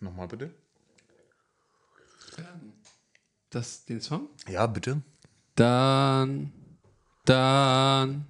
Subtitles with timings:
[0.00, 0.54] Nochmal bitte.
[3.50, 4.28] Das, den Song?
[4.48, 5.02] Ja, bitte.
[5.54, 6.52] Dann,
[7.24, 8.26] dann,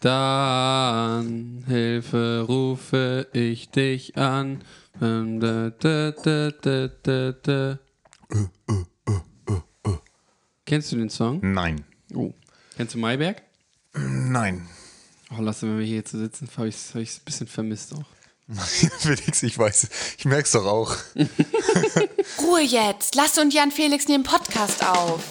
[0.00, 4.62] dann, Hilfe rufe ich dich an.
[5.00, 6.10] Ähm, da, da,
[7.32, 7.78] da.
[10.66, 11.40] Kennst du den Song?
[11.42, 11.84] Nein.
[12.14, 12.34] Oh.
[12.76, 13.42] Kennst du Mayberg?
[13.94, 14.68] Nein.
[15.30, 18.04] Oh, lass wenn wir hier jetzt sitzen, habe ich es hab ein bisschen vermisst auch.
[18.98, 20.96] Felix, ich weiß, ich merk's doch auch.
[22.40, 23.14] Ruhe jetzt.
[23.14, 25.22] Lass und Jan Felix nehmen Podcast auf.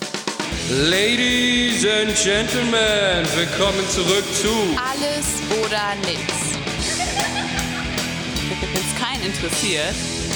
[0.69, 5.25] Ladies and Gentlemen, willkommen zurück zu Alles
[5.65, 6.35] oder nichts.
[8.61, 9.95] Wenn es keinen interessiert,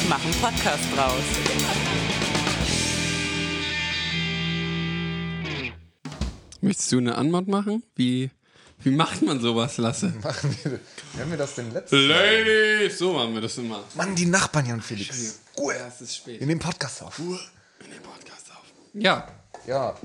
[0.10, 1.22] mach einen Podcast draus.
[6.62, 7.84] Möchtest du eine Anmod machen?
[7.96, 8.32] Wie,
[8.84, 10.14] wie macht man sowas, Lasse?
[10.24, 10.80] Machen wir,
[11.14, 12.98] wie haben wir das denn letztes Ladies!
[12.98, 13.84] So machen wir das immer.
[13.96, 15.40] Mann, die Nachbarn, Jan Felix.
[15.58, 15.76] Ruhe.
[15.76, 16.42] Ja, es ist spät.
[16.42, 17.18] In dem Podcast auf.
[17.20, 17.26] In
[17.92, 18.64] den Podcast auf.
[18.94, 19.28] Ja,
[19.68, 19.96] Ja.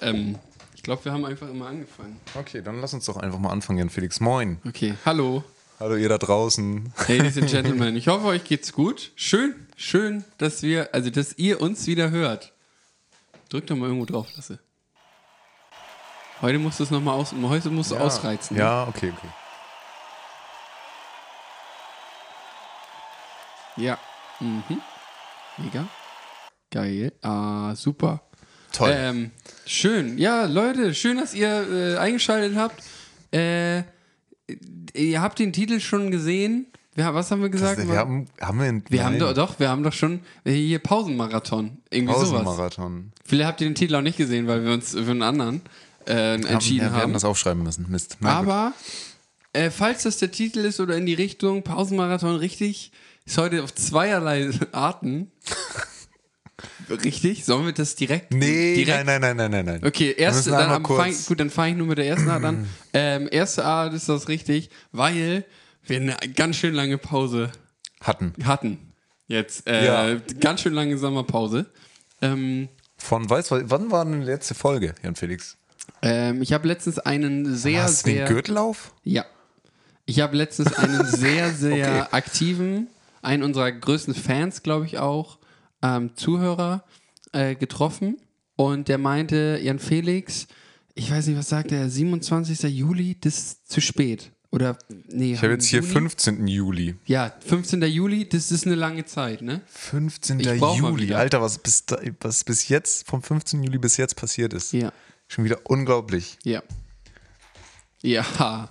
[0.00, 0.38] ähm,
[0.74, 2.18] ich glaube, wir haben einfach immer angefangen.
[2.34, 4.20] Okay, dann lass uns doch einfach mal anfangen, Jan Felix.
[4.20, 4.58] Moin.
[4.66, 5.44] Okay, hallo,
[5.80, 6.92] Hallo, ihr da draußen.
[7.06, 7.94] Ladies and Gentlemen.
[7.96, 9.12] Ich hoffe, euch geht's gut.
[9.14, 12.52] Schön, schön, dass wir, also dass ihr uns wieder hört.
[13.48, 14.58] Drück doch mal irgendwo drauf, Lasse.
[16.40, 18.56] Heute musst du es nochmal aus, heute musst du ausreizen.
[18.56, 18.62] ne?
[18.62, 19.28] Ja, okay, okay.
[23.76, 23.98] Ja.
[24.40, 24.62] Mhm.
[25.58, 25.88] Mega.
[26.70, 27.12] Geil.
[27.22, 28.22] Ah, super.
[28.72, 28.92] Toll.
[28.94, 29.30] Ähm,
[29.66, 30.18] schön.
[30.18, 32.82] Ja, Leute, schön, dass ihr äh, eingeschaltet habt.
[33.32, 33.82] Äh,
[34.94, 36.66] ihr habt den Titel schon gesehen.
[36.94, 37.86] Wir, was haben wir gesagt?
[37.86, 41.78] wir haben, haben wir, wir haben doch, doch, wir haben doch schon äh, hier Pausenmarathon.
[41.90, 42.30] Irgendwie sowas.
[42.30, 43.12] Pausenmarathon.
[43.24, 45.62] Vielleicht habt ihr den Titel auch nicht gesehen, weil wir uns für einen anderen
[46.08, 47.12] äh, entschieden ja, wir haben.
[47.12, 47.86] das aufschreiben müssen.
[47.88, 48.16] Mist.
[48.20, 48.30] Na.
[48.38, 48.72] Aber
[49.52, 52.92] äh, falls das der Titel ist oder in die Richtung Pausenmarathon richtig,
[53.24, 55.30] ist heute auf zweierlei Arten.
[57.04, 57.44] richtig?
[57.44, 58.32] Sollen wir das direkt?
[58.32, 59.06] Nee, direkt?
[59.06, 59.86] nein, nein, nein, nein, nein, nein.
[59.86, 62.44] Okay, erste, müssen dann am fang, gut, dann fange ich nur mit der ersten Art
[62.44, 62.68] an.
[62.94, 65.44] Ähm, erste Art ist das richtig, weil
[65.84, 67.52] wir eine ganz schön lange Pause
[68.00, 68.32] Hatten.
[68.44, 68.78] hatten.
[69.26, 70.20] Jetzt äh, Ja.
[70.40, 71.66] ganz schön lange Sommerpause.
[72.22, 75.57] Ähm, Von, weißt du, wann war denn die letzte Folge, Jan Felix?
[76.02, 78.94] Ähm, ich habe letztens einen sehr, Hast du den sehr Gürtellauf?
[79.04, 79.24] Ja.
[80.06, 82.08] Ich habe letztens einen sehr, sehr Okay.
[82.16, 82.88] aktiven,
[83.22, 85.38] einen unserer größten Fans, glaube ich auch,
[85.82, 86.84] ähm, Zuhörer
[87.32, 88.16] äh, getroffen.
[88.56, 90.46] Und der meinte, Jan Felix,
[90.94, 92.62] ich weiß nicht, was sagt er, 27.
[92.74, 94.32] Juli, das ist zu spät.
[94.50, 94.78] Oder,
[95.08, 95.92] nee, Ich habe jetzt hier Juni?
[95.92, 96.48] 15.
[96.48, 96.94] Juli.
[97.04, 97.82] Ja, 15.
[97.82, 99.60] Juli, das ist eine lange Zeit, ne?
[99.66, 100.40] 15.
[100.40, 101.12] Ich brauch mal Juli.
[101.12, 103.62] Alter, was bis, da, was bis jetzt, vom 15.
[103.62, 104.72] Juli bis jetzt passiert ist.
[104.72, 104.90] Ja.
[105.28, 106.38] Schon wieder unglaublich.
[106.42, 106.62] Ja.
[108.02, 108.68] Ja.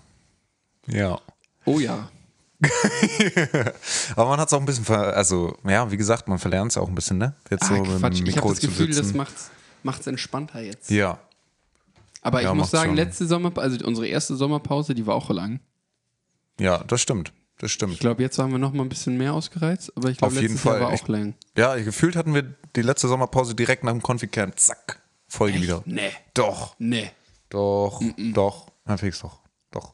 [0.87, 1.19] Ja.
[1.65, 2.09] Oh ja.
[4.15, 6.77] Aber man hat es auch ein bisschen, ver also, ja, wie gesagt, man verlernt es
[6.77, 7.35] auch ein bisschen, ne?
[7.51, 8.01] Jetzt Ah, so mit Quatsch.
[8.19, 9.17] dem Ich Mikro habe das Gefühl, das sitzen.
[9.17, 9.51] macht's,
[9.83, 10.89] macht's entspannter jetzt.
[10.89, 11.19] Ja.
[12.21, 12.95] Aber Ja, ich muss sagen, schon.
[12.95, 15.59] letzte Sommer, also unsere erste Sommerpause, die war auch lang.
[16.59, 17.31] Ja, das stimmt.
[17.59, 17.99] Das Ich stimmt.
[17.99, 20.53] glaube, jetzt haben wir noch mal ein bisschen mehr ausgereizt, aber ich glaube, Auf jeden
[20.53, 20.83] letztes Jahr Fall.
[20.87, 21.35] war Ich- auch lang.
[21.55, 24.59] Ja, gefühlt hatten wir die letzte Sommerpause direkt nach dem Konfi-Camp.
[24.59, 24.99] Zack.
[25.37, 25.83] Folge wieder.
[25.85, 26.11] Nee.
[26.33, 26.75] Doch.
[26.79, 27.11] Nee.
[27.49, 28.01] Doch.
[28.33, 28.71] Doch.
[28.85, 29.39] Herr Fix, doch.
[29.71, 29.93] Doch.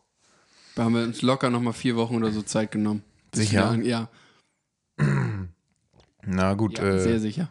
[0.76, 3.04] Da haben wir uns locker noch mal vier Wochen oder so Zeit genommen.
[3.34, 3.76] Sicher?
[3.82, 4.10] Ja,
[6.26, 7.50] Na gut, ja sehr äh, sicher.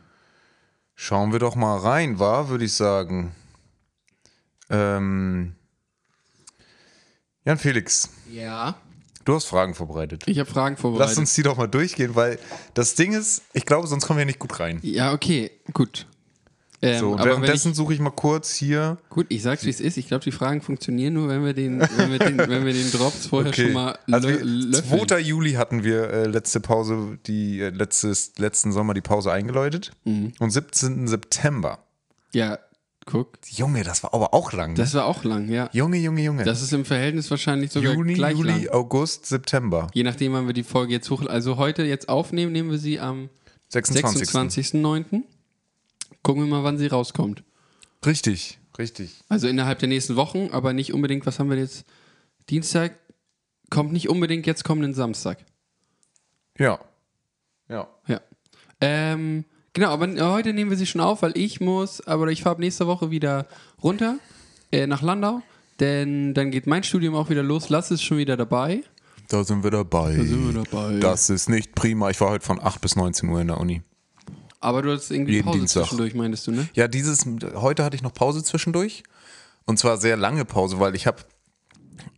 [0.95, 3.35] schauen wir doch mal rein, war, würde ich sagen.
[4.71, 5.55] Ähm,
[7.45, 8.77] Jan Felix, Ja.
[9.25, 10.23] du hast Fragen vorbereitet.
[10.27, 11.19] Ich habe Fragen Lass vorbereitet.
[11.19, 12.39] uns die doch mal durchgehen, weil
[12.75, 14.79] das Ding ist, ich glaube, sonst kommen wir nicht gut rein.
[14.83, 16.07] ja, okay, gut.
[16.85, 18.99] Ähm, So, währenddessen suche ich mal kurz hier.
[19.09, 19.97] gut, ich sag's wie es ist.
[19.97, 22.91] Ich glaube, die Fragen funktionieren nur, wenn wir den, wenn wir den, wenn wir den
[22.91, 25.07] Drops vorher schon mal Also löffeln.
[25.09, 25.21] 2.
[25.21, 29.93] Juli hatten wir äh, letzte Pause, die äh, letztes, letzten Sommer die Pause eingeläutet.
[30.05, 30.33] Mhm.
[30.41, 31.07] Und 17.
[31.07, 31.79] September.
[32.35, 32.59] Ja,
[33.07, 33.39] guck.
[33.49, 34.71] Junge, das war aber auch lang.
[34.71, 34.77] Ne?
[34.77, 35.69] Das war auch lang, ja.
[35.73, 36.43] Junge, Junge, Junge.
[36.45, 38.69] Das ist im Verhältnis wahrscheinlich sogar Juni, gleich Juli, lang.
[38.71, 39.87] August, September.
[39.95, 41.25] Je nachdem, wann wir die Folge jetzt hoch...
[41.27, 43.29] Also heute jetzt aufnehmen, nehmen wir sie am
[43.69, 44.29] 26.
[44.29, 45.23] 26.09.
[46.23, 47.43] Gucken wir mal, wann sie rauskommt.
[48.05, 49.21] Richtig, richtig.
[49.29, 51.85] Also innerhalb der nächsten Wochen, aber nicht unbedingt, was haben wir jetzt?
[52.51, 52.99] Dienstag
[53.71, 55.45] kommt nicht unbedingt jetzt kommenden Samstag.
[56.59, 56.79] Ja.
[57.69, 57.89] Ja.
[58.07, 58.21] Ja.
[58.81, 62.61] Ähm, genau, aber heute nehmen wir sie schon auf, weil ich muss, aber ich fahre
[62.61, 63.47] nächste Woche wieder
[63.83, 64.19] runter
[64.71, 65.43] äh, nach Landau,
[65.81, 67.69] denn dann geht mein Studium auch wieder los.
[67.69, 68.83] Lass ist schon wieder dabei.
[69.29, 70.17] Da sind wir dabei.
[70.17, 70.99] Da sind wir dabei.
[70.99, 72.11] Das ist nicht prima.
[72.11, 73.83] Ich war heute von 8 bis 19 Uhr in der Uni.
[74.63, 75.83] Aber du hast irgendwie Jeden Pause Dienstag.
[75.83, 76.69] zwischendurch, meintest du, ne?
[76.75, 79.03] Ja, dieses, heute hatte ich noch Pause zwischendurch.
[79.65, 81.19] Und zwar sehr lange Pause, weil ich habe,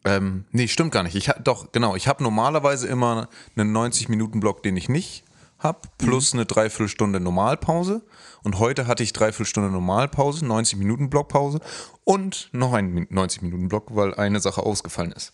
[0.05, 1.15] ähm, nee, stimmt gar nicht.
[1.15, 5.25] Ich hab, doch, genau, ich habe normalerweise immer einen 90-Minuten-Block, den ich nicht
[5.59, 8.03] habe, plus eine Dreiviertelstunde Normalpause.
[8.43, 11.61] Und heute hatte ich Dreiviertelstunde Normalpause, 90 Minuten Blockpause
[12.05, 15.33] und noch einen 90 Minuten Block, weil eine Sache ausgefallen ist.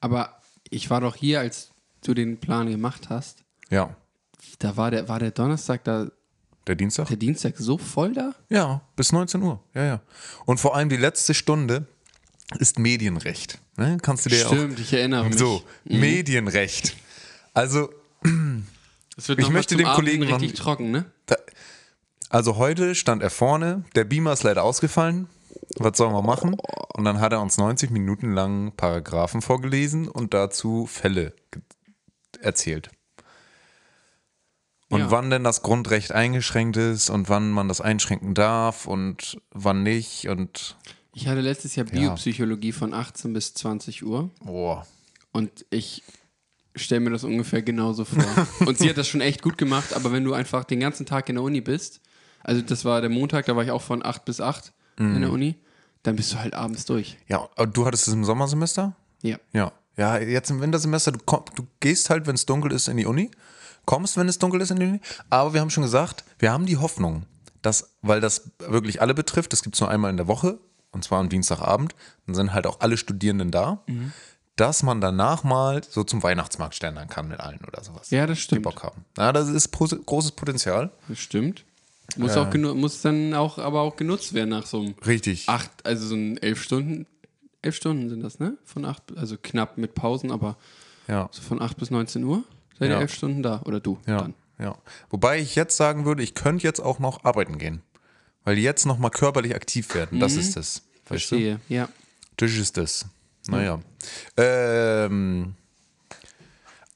[0.00, 0.40] Aber
[0.70, 1.72] ich war doch hier, als
[2.04, 3.44] du den Plan gemacht hast.
[3.70, 3.96] Ja.
[4.60, 6.08] Da war der, war der Donnerstag, da,
[6.66, 7.08] Der Dienstag?
[7.08, 8.34] der Dienstag so voll da?
[8.48, 9.60] Ja, bis 19 Uhr.
[9.74, 10.00] Ja, ja.
[10.46, 11.86] Und vor allem die letzte Stunde
[12.58, 13.58] ist Medienrecht.
[13.76, 13.98] Ne?
[14.00, 15.26] Kannst du dir Stimmt, ich erinnere auch.
[15.28, 15.38] mich.
[15.38, 16.96] So, Medienrecht.
[17.52, 17.90] Also,
[19.16, 21.04] Es wird Ich noch möchte dem Abend Kollegen noch- richtig trocken, ne?
[21.26, 21.36] da,
[22.30, 25.28] also heute stand er vorne, der Beamer ist leider ausgefallen.
[25.76, 26.54] Was sollen wir machen?
[26.94, 31.32] Und dann hat er uns 90 Minuten lang Paragraphen vorgelesen und dazu Fälle
[32.40, 32.90] erzählt.
[34.90, 35.10] Und Ja.
[35.10, 40.28] wann denn das Grundrecht eingeschränkt ist und wann man das einschränken darf und wann nicht
[40.28, 40.76] und
[41.14, 44.86] Ich hatte letztes Jahr Biopsychologie von 18 bis 20 Uhr boah.
[45.32, 46.02] und ich
[46.76, 48.24] stelle mir das ungefähr genauso vor.
[48.66, 51.28] und sie hat das schon echt gut gemacht, aber wenn du einfach den ganzen Tag
[51.28, 52.00] in der Uni bist,
[52.42, 55.20] also das war der Montag, da war ich auch von 8 bis 8 in Mhm.
[55.22, 55.54] der Uni,
[56.02, 57.16] dann bist du halt abends durch.
[57.26, 58.94] Ja, aber du hattest es im Sommersemester?
[59.22, 59.38] Ja.
[59.52, 59.72] Ja.
[59.96, 63.06] Ja, jetzt im Wintersemester, du, komm, du gehst halt, wenn es dunkel ist, in die
[63.06, 63.30] Uni,
[63.86, 65.00] kommst, wenn es dunkel ist, in die Uni.
[65.30, 67.24] Aber wir haben schon gesagt, wir haben die Hoffnung,
[67.62, 70.58] dass, weil das wirklich alle betrifft, das gibt es nur einmal in der Woche,
[70.92, 71.94] und zwar am Dienstagabend,
[72.26, 74.12] dann sind halt auch alle Studierenden da, Mhm.
[74.56, 78.10] dass man danach mal so zum Weihnachtsmarkt ständern kann mit allen oder sowas.
[78.10, 78.62] Ja, das Die stimmt.
[78.62, 79.04] Bock haben.
[79.18, 80.90] Ja, das ist großes Potenzial.
[81.08, 81.64] Das stimmt.
[82.16, 85.48] Muss, auch genu- muss dann auch aber auch genutzt werden nach so einem Richtig.
[85.48, 87.06] acht, also so ein elf Stunden,
[87.62, 88.56] elf Stunden sind das, ne?
[88.64, 90.56] Von acht, also knapp mit Pausen, aber
[91.08, 91.28] Ja.
[91.32, 92.44] so von 8 bis 19 Uhr
[92.78, 93.00] seid ihr Ja.
[93.00, 94.34] elf Stunden da oder du Ja, dann.
[94.58, 94.76] ja.
[95.10, 97.82] Wobei ich jetzt sagen würde, ich könnte jetzt auch noch arbeiten gehen.
[98.44, 100.20] Weil jetzt noch mal körperlich aktiv werden.
[100.20, 100.76] Das ist es.
[100.76, 101.04] Weißt du?
[101.06, 101.88] Verstehe, ja.
[102.36, 103.06] Das ist es.
[103.48, 103.80] Naja.
[104.36, 105.54] Ähm,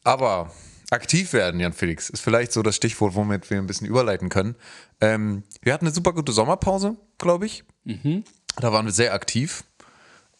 [0.04, 0.50] aber
[0.90, 4.56] aktiv werden, Jan Felix, ist vielleicht so das Stichwort, womit wir ein bisschen überleiten können.
[5.00, 7.64] Ähm, wir hatten eine super gute Sommerpause, glaube ich.
[8.56, 9.64] Da waren wir sehr aktiv.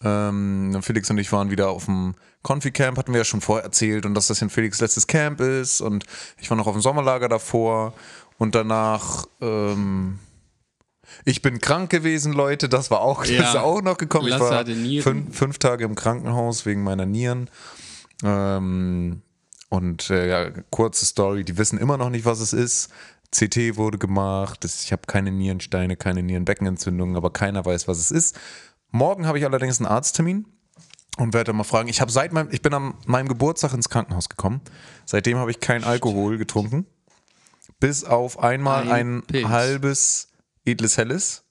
[0.05, 4.07] Ähm, Felix und ich waren wieder auf dem Confi-Camp, hatten wir ja schon vorher erzählt,
[4.07, 5.81] und dass das in Felix letztes Camp ist.
[5.81, 6.05] Und
[6.41, 7.95] ich war noch auf dem Sommerlager davor.
[8.39, 10.21] Und danach, ähm,
[11.25, 12.69] ich bin krank gewesen, Leute.
[12.69, 13.43] Das war auch, das Ja.
[13.49, 14.29] ist auch noch gekommen.
[14.29, 17.51] Lasse ich war fünf, fünf Tage im Krankenhaus wegen meiner Nieren.
[18.23, 19.23] Ähm,
[19.71, 22.91] und äh, ja, kurze Story, die wissen immer noch nicht, was es ist.
[23.31, 28.11] CT wurde gemacht, das, ich habe keine Nierensteine, keine Nierenbeckenentzündungen, aber keiner weiß, was es
[28.11, 28.39] ist.
[28.91, 30.47] Morgen habe ich allerdings einen Arzttermin
[31.19, 31.89] und werde mal fragen.
[31.89, 34.61] Ich habe seit meinem, ich bin an meinem Geburtstag ins Krankenhaus gekommen.
[35.05, 36.87] Seitdem habe ich kein Alkohol getrunken.
[37.81, 40.29] Bis auf einmal Ein ein, halbes
[40.65, 41.45] edles Helles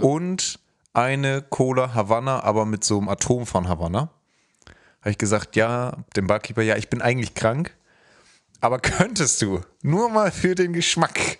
[0.00, 0.60] und
[0.92, 4.10] eine Cola Havanna, aber mit so einem Atom von Havanna.
[5.00, 7.74] Habe ich gesagt, ja, dem Barkeeper, ja, ich bin eigentlich krank,
[8.60, 11.38] aber könntest du nur mal für den Geschmack.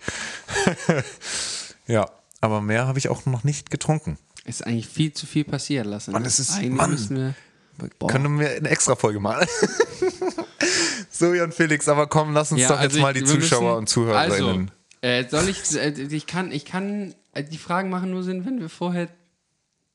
[1.87, 2.09] ja,
[2.41, 4.17] aber mehr habe ich auch noch nicht getrunken.
[4.45, 6.11] Ist eigentlich viel zu viel passiert lassen.
[6.13, 6.91] Mann, es ist- eigentlich Mann.
[6.91, 7.35] müssen wir.
[7.99, 8.07] Boah.
[8.07, 9.47] Können wir eine extra Folge machen?
[11.09, 13.39] so, Jan Felix, aber komm, lass uns Ja, doch jetzt also mal ich- die wir
[13.39, 14.71] Zuschauer müssen- und Zuhörerinnen.
[15.01, 18.45] Also, äh, soll ich, äh, ich kann, ich kann, äh, die Fragen machen nur Sinn,
[18.45, 19.07] wenn wir vorher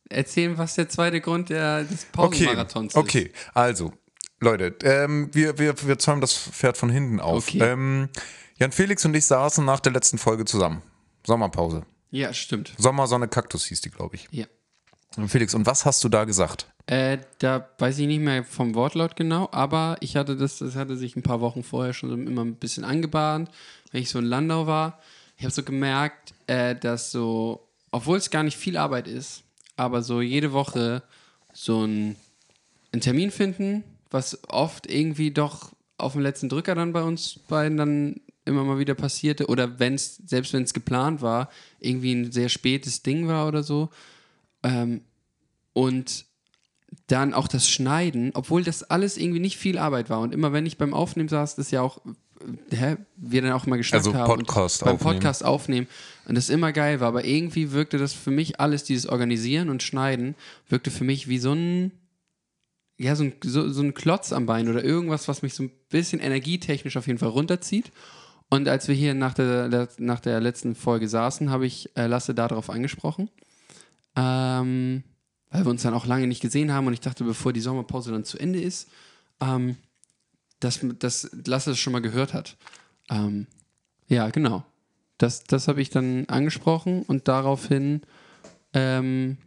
[0.08, 2.96] erzählen, was der zweite Grund der, des Okay, Pausenmarathons ist.
[2.98, 3.92] okay, also,
[4.40, 7.48] Leute, ähm, wir, wir, wir zäumen das Pferd von hinten auf.
[7.48, 7.58] Okay.
[7.62, 8.08] Ähm,
[8.58, 10.82] Jan Felix und ich saßen nach der letzten Folge zusammen.
[11.26, 11.84] Sommerpause.
[12.16, 12.72] Ja, stimmt.
[12.78, 14.26] Sommersonne Kaktus hieß die, glaube ich.
[14.30, 14.46] Ja.
[15.26, 16.66] Felix, und was hast du da gesagt?
[16.86, 20.96] Äh, da weiß ich nicht mehr vom Wortlaut genau, aber ich hatte das, das hatte
[20.96, 23.50] sich ein paar Wochen vorher schon immer ein bisschen angebahnt,
[23.92, 24.98] wenn ich so in Landau war.
[25.36, 29.42] Ich habe so gemerkt, äh, dass so, obwohl es gar nicht viel Arbeit ist,
[29.76, 31.02] aber so jede Woche
[31.52, 32.16] so ein,
[32.92, 37.76] einen Termin finden, was oft irgendwie doch auf dem letzten Drücker dann bei uns beiden
[37.76, 41.50] dann immer mal wieder passierte oder wenn es, selbst wenn es geplant war,
[41.80, 43.90] irgendwie ein sehr spätes Ding war oder so.
[44.62, 45.02] Ähm,
[45.72, 46.24] und
[47.06, 50.20] dann auch das Schneiden, obwohl das alles irgendwie nicht viel Arbeit war.
[50.20, 52.00] Und immer wenn ich beim Aufnehmen saß, das ja auch,
[52.70, 54.26] äh, hä, wir dann auch immer geschnackt Also haben.
[54.26, 55.14] Podcast beim aufnehmen.
[55.14, 55.86] Podcast aufnehmen.
[56.26, 57.08] Und das immer geil war.
[57.08, 60.34] Aber irgendwie wirkte das für mich alles, dieses Organisieren und Schneiden,
[60.68, 61.92] wirkte für mich wie so ein,
[62.98, 65.70] ja, so ein, so, so ein Klotz am Bein oder irgendwas, was mich so ein
[65.90, 67.92] bisschen energietechnisch auf jeden Fall runterzieht.
[68.48, 72.34] Und als wir hier nach der, nach der letzten Folge saßen, habe ich äh, Lasse
[72.34, 73.28] darauf angesprochen.
[74.14, 75.02] Ähm,
[75.50, 78.12] weil wir uns dann auch lange nicht gesehen haben und ich dachte, bevor die Sommerpause
[78.12, 78.88] dann zu Ende ist,
[79.40, 79.76] ähm,
[80.60, 82.56] dass, dass Lasse es schon mal gehört hat.
[83.10, 83.46] Ähm,
[84.08, 84.64] ja, genau.
[85.18, 88.02] Das, das habe ich dann angesprochen und daraufhin
[88.72, 89.38] ähm,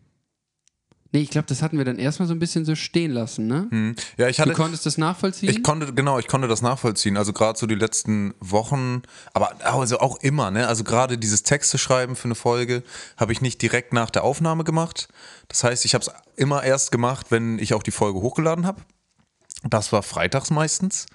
[1.11, 3.95] Nee, ich glaube, das hatten wir dann erstmal so ein bisschen so stehen lassen, ne?
[4.17, 4.53] Ja, ich Du hatte.
[4.53, 5.49] konntest das nachvollziehen?
[5.49, 7.17] Ich konnte, genau, ich konnte das nachvollziehen.
[7.17, 9.01] Also gerade so die letzten Wochen,
[9.33, 10.67] aber also auch immer, ne?
[10.67, 12.83] Also gerade dieses Texte schreiben für eine Folge
[13.17, 15.07] habe ich nicht direkt nach der Aufnahme gemacht.
[15.47, 18.81] Das heißt, ich habe es immer erst gemacht, wenn ich auch die Folge hochgeladen habe.
[19.67, 21.07] Das war freitags meistens,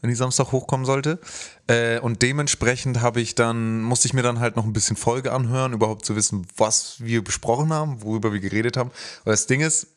[0.00, 1.18] wenn die Samstag hochkommen sollte.
[1.66, 5.32] Äh, und dementsprechend habe ich dann, musste ich mir dann halt noch ein bisschen Folge
[5.32, 8.90] anhören, überhaupt zu wissen, was wir besprochen haben, worüber wir geredet haben.
[9.24, 9.88] Weil das Ding ist,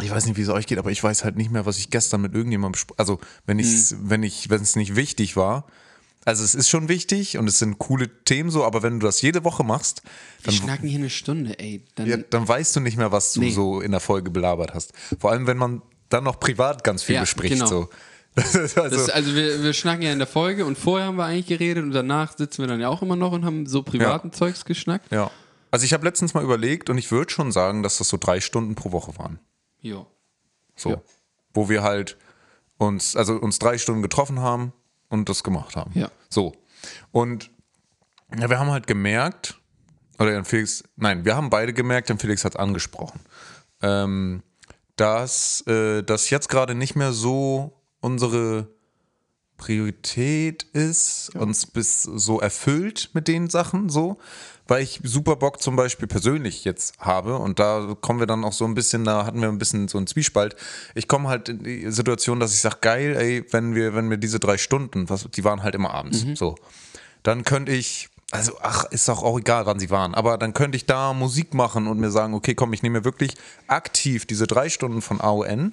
[0.00, 1.90] ich weiß nicht, wie es euch geht, aber ich weiß halt nicht mehr, was ich
[1.90, 5.66] gestern mit irgendjemandem besprochen Also, wenn ich wenn ich, wenn es nicht wichtig war,
[6.24, 9.20] also es ist schon wichtig und es sind coole Themen so, aber wenn du das
[9.22, 10.02] jede Woche machst,
[10.44, 11.84] wir schnacken hier eine Stunde, ey.
[11.96, 13.50] Dann, ja, dann weißt du nicht mehr, was du Nee.
[13.50, 14.92] so in der Folge belabert hast.
[15.18, 17.54] Vor allem, wenn man dann noch privat ganz viel Ja, bespricht.
[17.54, 17.66] genau.
[17.66, 17.88] So.
[18.36, 21.46] Also, das, also wir, wir schnacken ja in der Folge und vorher haben wir eigentlich
[21.46, 24.64] geredet und danach sitzen wir dann ja auch immer noch und haben so privaten Zeugs
[24.64, 25.12] geschnackt.
[25.12, 25.30] ja.
[25.70, 28.40] Also ich habe letztens mal überlegt und ich würde schon sagen, dass das so drei
[28.40, 29.38] Stunden pro Woche waren.
[29.80, 30.06] Jo.
[30.76, 30.90] So.
[30.90, 31.02] Ja.
[31.54, 32.18] Wo wir halt
[32.76, 34.74] uns, also uns drei Stunden getroffen haben
[35.08, 35.92] und das gemacht haben.
[35.94, 36.10] Ja.
[36.28, 36.52] So.
[37.10, 37.50] Und
[38.38, 39.58] ja, wir haben halt gemerkt,
[40.18, 43.20] oder Jan Felix, nein, wir haben beide gemerkt, Jan Felix hat es angesprochen,
[43.80, 44.42] ähm,
[44.96, 48.68] dass äh, das jetzt gerade nicht mehr so unsere
[49.56, 54.18] Priorität ist, uns bis so erfüllt mit den Sachen so,
[54.66, 58.52] weil ich super Bock zum Beispiel persönlich jetzt habe und da kommen wir dann auch
[58.52, 60.56] so ein bisschen, da hatten wir ein bisschen so einen Zwiespalt.
[60.96, 64.16] Ich komme halt in die Situation, dass ich sage, geil, ey, wenn wir, wenn wir
[64.16, 66.56] diese drei Stunden, was, die waren halt immer abends, so,
[67.22, 70.74] dann könnte ich, also ach, ist doch auch egal, wann sie waren, aber dann könnte
[70.74, 73.34] ich da Musik machen und mir sagen, okay, komm, ich nehme mir wirklich
[73.68, 75.72] aktiv diese drei Stunden von AON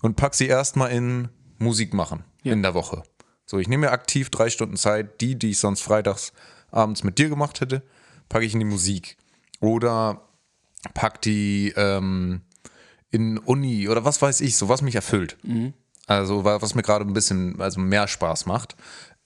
[0.00, 1.28] und pack sie erstmal in
[1.60, 2.24] Musik machen
[2.54, 3.02] in der Woche.
[3.46, 6.32] So, ich nehme mir aktiv drei Stunden Zeit, die, die ich sonst freitags
[6.70, 7.82] abends mit dir gemacht hätte,
[8.28, 9.16] packe ich in die Musik.
[9.60, 10.22] Oder
[10.94, 12.42] pack die ähm,
[13.10, 15.36] in Uni oder was weiß ich, so was mich erfüllt.
[16.06, 18.76] Also wa- was mir gerade ein bisschen also mehr Spaß macht.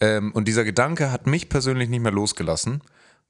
[0.01, 2.81] Ähm, und dieser Gedanke hat mich persönlich nicht mehr losgelassen,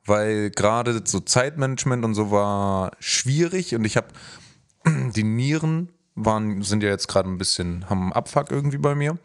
[0.06, 4.08] weil gerade so Zeitmanagement und so war schwierig und ich habe
[4.86, 9.18] die Nieren waren, sind ja jetzt gerade ein bisschen, haben einen Abfuck irgendwie bei mir.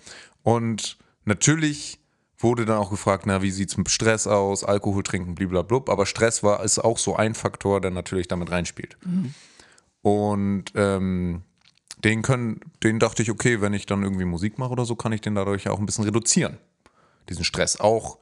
[0.43, 2.00] Und natürlich
[2.38, 5.91] wurde dann auch gefragt, na, wie sieht es mit Stress aus, Alkohol trinken, blablabla.
[5.91, 8.98] Aber Stress war, ist auch so ein Faktor, der natürlich damit reinspielt.
[10.01, 11.43] Und ähm,
[12.03, 15.12] den können, den dachte ich, okay, wenn ich dann irgendwie Musik mache oder so, kann
[15.12, 16.58] ich den dadurch auch ein bisschen reduzieren.
[17.27, 18.17] Diesen Stress auch.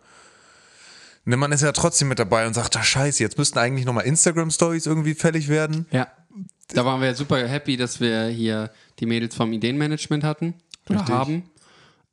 [1.25, 4.05] Ne, man ist ja trotzdem mit dabei und sagt, da scheiße, jetzt müssten eigentlich nochmal
[4.05, 5.85] Instagram-Stories irgendwie fällig werden.
[5.91, 6.07] Ja.
[6.69, 10.53] Da waren wir super happy, dass wir hier die Mädels vom Ideenmanagement hatten
[10.89, 11.15] oder Richtig.
[11.15, 11.43] haben.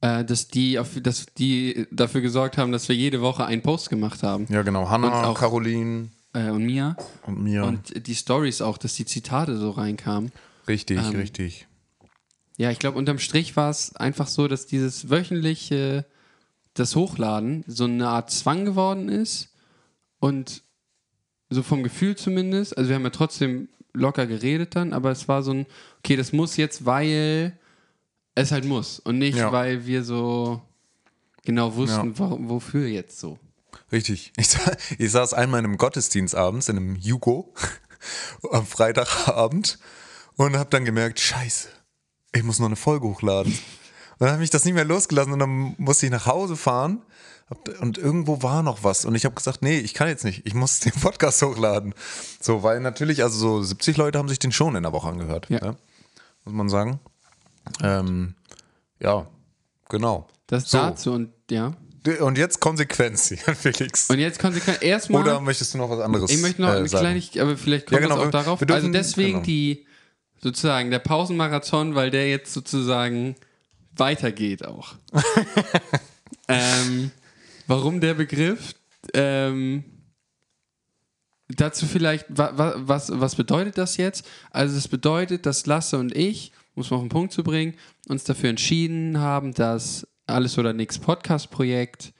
[0.00, 3.88] Äh, dass, die auf, dass die dafür gesorgt haben, dass wir jede Woche einen Post
[3.90, 4.46] gemacht haben.
[4.50, 4.88] Ja, genau.
[4.90, 6.96] Hannah, Und auch- Caroline Äh, und Mia.
[7.26, 7.64] und mir.
[7.64, 10.30] Und die Stories auch, dass die Zitate so reinkamen.
[10.68, 11.66] richtig, ähm, richtig.
[12.56, 16.04] Ja, ich glaube, unterm Strich war es einfach so, dass dieses wöchentliche,
[16.74, 19.48] das Hochladen so eine Art Zwang geworden ist.
[20.20, 20.62] Und
[21.50, 25.42] so vom Gefühl zumindest, also wir haben ja trotzdem locker geredet dann, aber es war
[25.42, 25.66] so ein,
[25.98, 27.58] okay, das muss jetzt, weil
[28.34, 28.98] es halt muss.
[28.98, 29.52] Und nicht, Ja.
[29.52, 30.60] weil wir so
[31.44, 33.38] genau wussten, wo, wofür jetzt so.
[33.92, 34.32] Richtig.
[34.36, 34.48] Ich,
[34.98, 37.54] ich saß einmal in einem Gottesdienst abends, in einem Jugo,
[38.50, 39.78] am Freitagabend
[40.36, 41.68] und habe dann gemerkt, scheiße,
[42.32, 43.52] ich muss noch eine Folge hochladen.
[43.52, 47.02] Und dann habe ich das nicht mehr losgelassen und dann musste ich nach Hause fahren
[47.80, 50.54] und irgendwo war noch was und ich habe gesagt, nee, ich kann jetzt nicht, ich
[50.54, 51.94] muss den Podcast hochladen.
[52.40, 55.48] So, weil natürlich, also so 70 Leute haben sich den schon in der Woche angehört,
[55.50, 55.60] Ja.
[55.60, 55.76] ne?
[56.44, 57.00] muss man sagen.
[57.82, 58.34] Ähm,
[59.00, 59.26] ja,
[59.88, 60.26] genau.
[60.46, 60.78] Das So.
[60.78, 61.74] dazu und ja.
[62.20, 64.10] Und jetzt Konsequenz, Felix.
[64.10, 65.22] Und jetzt konsequent erstmal.
[65.22, 66.88] Oder möchtest du noch was anderes Ich möchte noch äh, eine?
[66.88, 68.60] Kleinigkeit, aber vielleicht kommt Ja, genau, auch wir- darauf.
[68.60, 69.44] wir dürfen- also deswegen genau.
[69.44, 69.86] die,
[70.42, 73.36] sozusagen, der Pausenmarathon, weil der jetzt sozusagen
[73.96, 74.96] weitergeht auch.
[76.48, 77.10] ähm,
[77.66, 78.74] warum der Begriff?
[79.12, 79.84] Ähm,
[81.48, 84.26] dazu vielleicht, wa, wa, was, was bedeutet das jetzt?
[84.50, 87.74] Also es bedeutet, dass Lasse und ich, um es mal auf den Punkt zu bringen,
[88.08, 92.12] uns dafür entschieden haben, dass Alles oder Nix Podcast-Projekt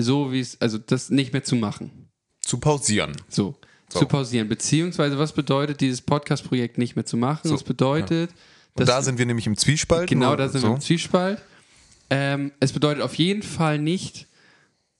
[0.00, 2.08] so wie es, also das nicht mehr zu machen.
[2.40, 3.12] Zu pausieren.
[3.28, 3.56] So,
[3.92, 3.98] So.
[4.00, 4.48] zu pausieren.
[4.48, 7.48] Beziehungsweise, was bedeutet dieses Podcast-Projekt nicht mehr zu machen?
[7.48, 10.08] So, Es bedeutet, Und dass da sind wir nämlich im Zwiespalt.
[10.08, 10.68] genau nur da sind so.
[10.68, 11.42] wir im Zwiespalt.
[12.10, 14.26] Ähm, es bedeutet auf jeden Fall nicht,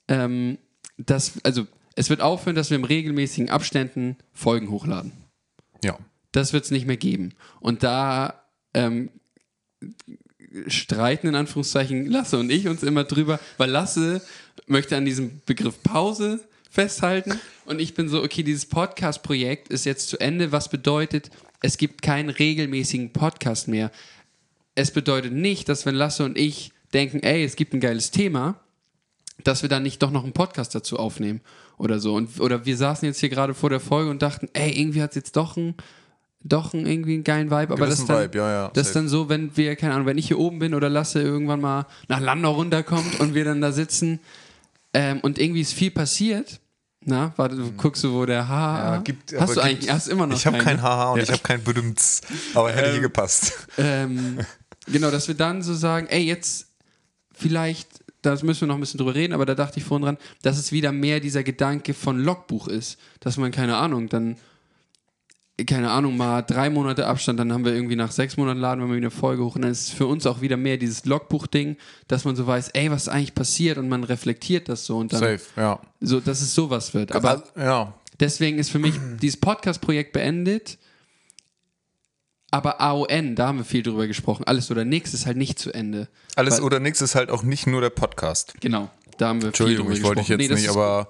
[0.08, 0.58] ähm,
[0.96, 5.12] dass, also es wird aufhören, dass wir in regelmäßigen Abständen Folgen hochladen.
[5.82, 5.98] Ja.
[6.32, 7.34] Das wird es nicht mehr geben.
[7.60, 8.42] Und da
[8.74, 9.10] ähm,
[10.66, 14.22] streiten in Anführungszeichen Lasse und ich uns immer drüber, weil Lasse
[14.66, 20.08] möchte an diesem Begriff Pause festhalten und ich bin so, okay, dieses Podcast-Projekt ist jetzt
[20.08, 23.90] zu Ende, was bedeutet, es gibt keinen regelmäßigen Podcast mehr.
[24.74, 28.56] Es bedeutet nicht, dass wenn Lasse und ich denken, ey, es gibt ein geiles Thema,
[29.44, 31.40] dass wir dann nicht doch noch einen Podcast dazu aufnehmen
[31.76, 32.14] oder so.
[32.14, 35.10] Und, oder wir saßen jetzt hier gerade vor der Folge und dachten, ey, irgendwie hat
[35.10, 35.74] es jetzt doch einen,
[36.42, 37.72] doch einen, irgendwie einen geilen Vibe.
[37.72, 40.18] Aber das ist dann, Vibe, ja, ja, das dann so, wenn wir, keine Ahnung, wenn
[40.18, 43.70] ich hier oben bin oder Lasse irgendwann mal nach Landau runterkommt und wir dann da
[43.72, 44.18] sitzen
[44.94, 46.60] ähm, und irgendwie ist viel passiert.
[47.04, 48.94] Na, warte, du guckst du, wo der Haha.
[48.96, 51.22] Ja, gibt, hast du gibt- eigentlich, hast immer noch Ich habe kein Haha und Ja.
[51.24, 52.22] ich habe kein Bedümts.
[52.54, 53.52] Aber hätte hier gepasst.
[53.78, 54.40] Ähm,
[54.86, 56.67] genau, dass wir dann so sagen, ey, jetzt
[57.38, 57.88] vielleicht,
[58.22, 60.58] da müssen wir noch ein bisschen drüber reden, aber da dachte ich vorhin dran, dass
[60.58, 64.36] es wieder mehr dieser Gedanke von Logbuch ist, dass man, keine Ahnung, dann,
[65.66, 68.88] keine Ahnung, mal drei Monate Abstand, dann haben wir irgendwie nach sechs Monaten laden wir
[68.88, 71.76] wieder eine Folge hoch und dann ist es für uns auch wieder mehr dieses Logbuch-Ding,
[72.06, 75.12] dass man so weiß, ey, was ist eigentlich passiert und man reflektiert das so und
[75.12, 75.80] dann, Safe, ja.
[76.00, 77.12] so, dass es sowas wird.
[77.12, 80.78] Aber ja, Deswegen ist für mich dieses Podcast-Projekt beendet.
[82.50, 84.44] Aber AON, da haben wir viel drüber gesprochen.
[84.44, 86.08] Alles oder nichts ist halt nicht zu Ende.
[86.34, 88.54] alles Weil- oder nichts ist halt auch nicht nur der Podcast.
[88.60, 90.40] Genau, da haben wir Entschuldigung, viel ich drüber wollte dich gesprochen.
[90.50, 91.08] jetzt Nee, nicht, aber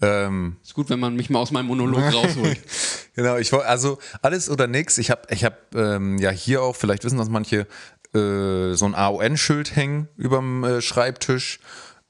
[0.00, 2.58] ähm, Ist gut, wenn man mich mal aus meinem Monolog rausholt.
[3.16, 4.96] Genau, ich wollte, also alles oder nix.
[4.98, 7.66] Ich habe ich hab, ähm, ja hier auch, vielleicht wissen das manche,
[8.14, 11.60] äh, so ein AON-Schild hängen überm äh, Schreibtisch.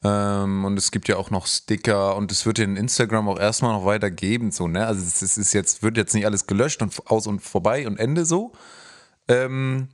[0.05, 3.73] Ähm, und es gibt ja auch noch Sticker und es wird in Instagram auch erstmal
[3.73, 4.87] noch weiter geben, so, ne?
[4.87, 8.25] Also es, ist jetzt, wird jetzt nicht alles gelöscht und aus und vorbei und Ende
[8.25, 8.53] so.
[9.27, 9.89] Ähm,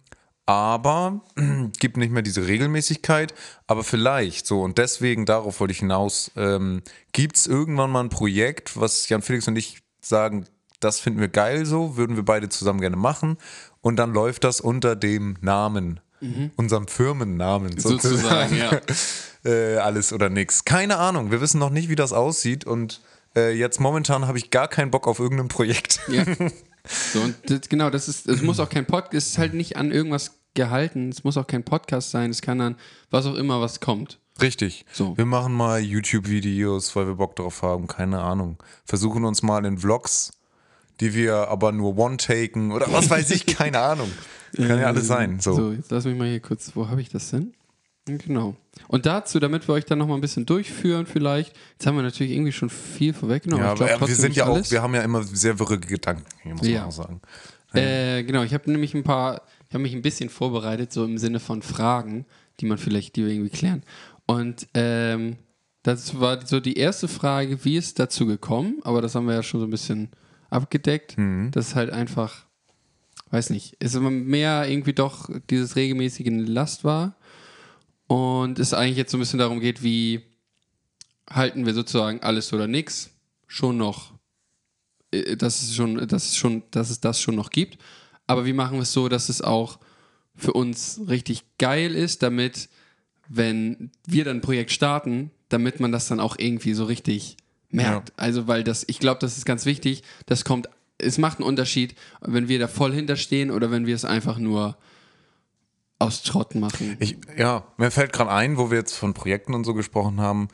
[0.45, 1.23] aber
[1.79, 3.33] gibt nicht mehr diese Regelmäßigkeit,
[3.67, 6.83] aber vielleicht so und deswegen, darauf wollte ich hinaus, ähm,
[7.13, 10.45] gibt es irgendwann mal ein Projekt, was Jan Felix und ich sagen,
[10.81, 13.39] das finden wir geil so, würden wir beide zusammen gerne machen
[13.81, 16.01] und dann läuft das unter dem Namen,
[16.57, 18.81] unserem Firmennamen Sozusagen, ja.
[19.45, 20.65] Äh, alles oder nix.
[20.65, 23.01] Keine Ahnung, wir wissen noch nicht, wie das aussieht und
[23.37, 26.01] äh, jetzt momentan habe ich gar keinen Bock auf irgendein Projekt.
[26.09, 26.25] ja.
[26.87, 29.79] So, und das, genau, das ist, es muss auch kein Podcast, es ist halt nicht
[29.79, 32.77] an irgendwas gehalten, es muss auch kein Podcast sein, es kann dann
[33.11, 34.19] was auch immer, was kommt.
[34.41, 34.85] Richtig.
[34.93, 35.17] So.
[35.17, 38.59] Wir machen mal YouTube-Videos, weil wir Bock drauf haben, keine Ahnung.
[38.85, 40.33] Versuchen uns mal in Vlogs,
[41.01, 44.11] die wir aber nur one-taken oder was weiß ich, keine Ahnung.
[44.57, 45.41] Kann ja alles sein.
[45.41, 45.55] So.
[45.55, 47.55] So, jetzt lass mich mal hier kurz, wo habe ich das denn?
[48.07, 48.55] Genau.
[48.89, 52.33] Und dazu, damit wir euch dann nochmal ein bisschen durchführen vielleicht, jetzt haben wir natürlich
[52.33, 53.65] irgendwie schon viel vorweggenommen.
[53.65, 56.25] Ja, aber glaub wir trotzdem sind ja auch, wir haben ja immer sehr wirre Gedanken,
[56.43, 56.81] hier muss Ja.
[56.81, 57.21] man auch sagen.
[57.73, 61.19] Äh, genau, ich habe nämlich ein paar, ich habe mich ein bisschen vorbereitet, so im
[61.19, 62.27] Sinne von Fragen,
[62.61, 63.83] die man vielleicht, die wir irgendwie klären.
[64.27, 65.37] Und ähm,
[65.83, 68.81] das war so die erste Frage, wie ist es dazu gekommen?
[68.85, 70.11] Aber das haben wir ja schon so ein bisschen
[70.51, 71.17] abgedeckt.
[71.51, 72.45] Das ist halt einfach,
[73.31, 77.17] weiß nicht, ist immer mehr irgendwie doch dieses regelmäßige Last war.
[78.07, 80.23] Und es eigentlich jetzt so ein bisschen darum geht, wie
[81.29, 83.11] halten wir sozusagen alles oder nichts
[83.47, 84.15] schon noch
[85.15, 87.79] äh, dass es schon, dass es schon, dass es das schon noch gibt.
[88.27, 89.79] Aber wie machen wir es so, dass es auch
[90.35, 92.69] für uns richtig geil ist, damit,
[93.29, 97.37] wenn wir dann ein Projekt starten, damit man das dann auch irgendwie so richtig
[97.71, 98.13] merkt.
[98.17, 100.03] Also, weil das, ich glaube, das ist ganz wichtig.
[100.27, 104.05] Das kommt, es macht einen Unterschied, wenn wir da voll hinterstehen oder wenn wir es
[104.05, 104.77] einfach nur
[105.99, 106.97] aus Trott machen.
[107.01, 110.49] Ich, ja, mir fällt gerade ein, wo wir jetzt von Projekten und so gesprochen haben,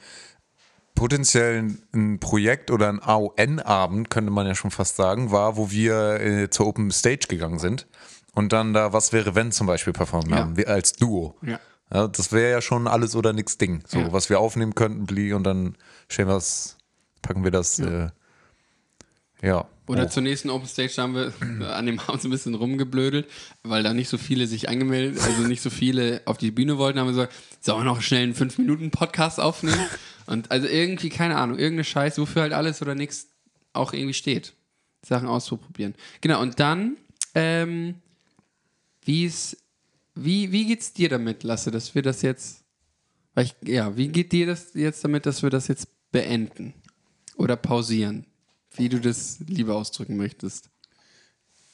[0.94, 6.20] potenziell ein- Projekt oder ein AON-Abend, könnte man ja schon fast sagen, war, wo wir
[6.20, 7.86] äh, zur Open Stage gegangen sind
[8.34, 10.36] und dann da Was wäre wenn zum Beispiel performt Ja.
[10.38, 11.36] haben, wir als Duo.
[11.42, 11.58] Ja.
[11.92, 14.12] Ja, das wäre ja schon alles oder nix Ding, so Ja.
[14.12, 15.76] was wir aufnehmen könnten, Bli, und dann
[16.08, 16.40] stellen wir
[17.22, 17.78] packen wir das.
[17.80, 18.10] Äh,
[19.42, 20.10] ja Oder hoch.
[20.10, 21.32] zur nächsten Open Stage haben wir
[21.74, 23.28] an dem Abend so ein bisschen rumgeblödelt,
[23.62, 26.98] weil da nicht so viele sich angemeldet, also nicht so viele auf die Bühne wollten,
[26.98, 29.84] haben wir gesagt, sollen wir noch schnell einen 5-Minuten-Podcast aufnehmen?
[30.26, 33.28] Und also irgendwie, keine Ahnung, irgendeine Scheiße, wofür halt alles oder nichts
[33.72, 34.54] auch irgendwie steht.
[35.04, 35.94] Sachen auszuprobieren.
[36.20, 36.96] Genau, und dann,
[37.34, 37.96] ähm,
[39.04, 39.56] wie ist,
[40.14, 42.64] wie, wie geht's dir damit, Lasse, dass wir das jetzt,
[43.36, 46.74] ich, ja, wie geht dir das jetzt damit, dass wir das jetzt beenden?
[47.36, 48.26] Oder pausieren?
[48.74, 50.70] Wie du das lieber ausdrücken möchtest.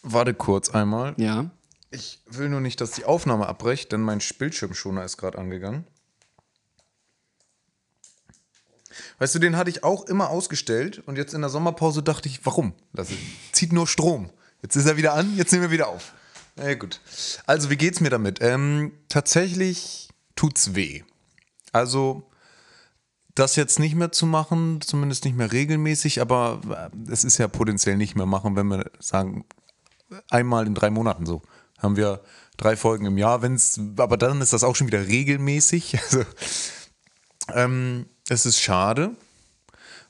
[0.03, 1.15] Warte kurz einmal.
[1.17, 1.51] Ja.
[1.91, 5.87] Ich will nur nicht, dass die Aufnahme abbricht, denn mein Bildschirmschoner ist gerade angegangen.
[9.19, 12.45] Weißt du, den hatte ich auch immer ausgestellt und jetzt in der Sommerpause dachte ich,
[12.45, 12.75] warum?
[12.93, 13.09] Das
[13.53, 14.31] zieht nur Strom.
[14.63, 16.13] Jetzt ist er wieder an, jetzt nehmen wir wieder auf.
[16.57, 17.01] Na ja, gut.
[17.47, 18.41] Also, wie geht's mir damit?
[18.41, 21.03] Ähm, tatsächlich tut's weh.
[21.73, 22.29] Also,
[23.37, 27.47] das jetzt nicht mehr zu machen, zumindest nicht mehr regelmäßig, aber äh, es ist ja
[27.49, 29.45] potenziell nicht mehr machen, wenn wir sagen,
[30.31, 31.43] einmal in drei Monaten so.
[31.79, 32.23] Haben wir
[32.57, 35.99] drei Folgen im Jahr, wenn's, aber dann ist das auch schon wieder regelmäßig.
[36.11, 36.25] Also,
[37.55, 39.15] ähm, es ist schade,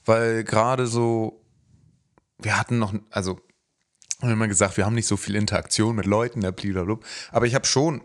[0.06, 1.42] weil gerade so,
[2.38, 3.38] wir hatten noch, also
[4.22, 6.98] haben immer gesagt, wir haben nicht so viel Interaktion mit Leuten, blablabla.
[7.30, 8.00] Aber ich habe schon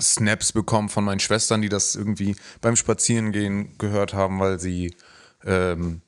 [0.00, 4.94] Snaps bekommen von meinen Schwestern, die das irgendwie beim Spazierengehen gehört haben, weil sie
[5.44, 6.02] ähm,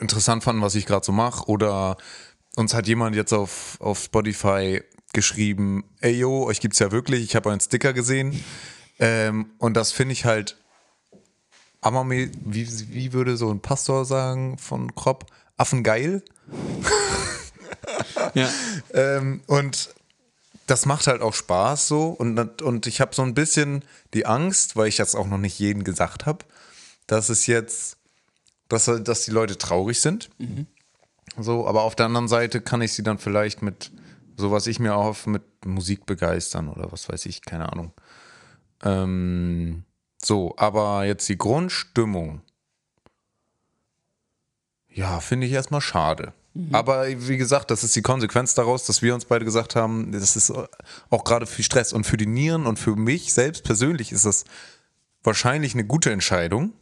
[0.00, 1.48] interessant fanden, was ich gerade so mache.
[1.48, 1.96] Oder
[2.56, 7.36] uns hat jemand jetzt auf, auf Spotify geschrieben, ey yo, euch gibt's ja wirklich, ich
[7.36, 8.42] habe euren Sticker gesehen.
[8.98, 10.56] Ähm, und das finde ich halt
[11.82, 15.26] Amame, wie, wie würde so ein Pastor sagen von Kropp?
[15.56, 16.22] Affengeil.
[18.34, 18.48] Ja.
[18.94, 19.94] Ähm, und
[20.66, 22.08] das macht halt auch Spaß so.
[22.08, 25.58] Und, und ich habe so ein bisschen die Angst, weil ich das auch noch nicht
[25.58, 26.44] jedem gesagt habe,
[27.06, 27.96] dass es jetzt,
[28.68, 30.30] dass, dass die Leute traurig sind.
[31.38, 33.90] So, aber auf der anderen Seite kann ich sie dann vielleicht mit
[34.36, 37.92] so was ich mir auch mit Musik begeistern oder was weiß ich, keine Ahnung.
[38.82, 39.84] Ähm,
[40.20, 42.42] so, aber jetzt die Grundstimmung.
[44.88, 46.32] Ja, finde ich erstmal schade.
[46.70, 50.36] Aber wie gesagt, das ist die Konsequenz daraus, dass wir uns beide gesagt haben, das
[50.36, 50.52] ist
[51.08, 51.92] auch gerade viel Stress.
[51.94, 54.44] Und für die Nieren und für mich selbst persönlich ist das
[55.22, 56.72] wahrscheinlich eine gute Entscheidung.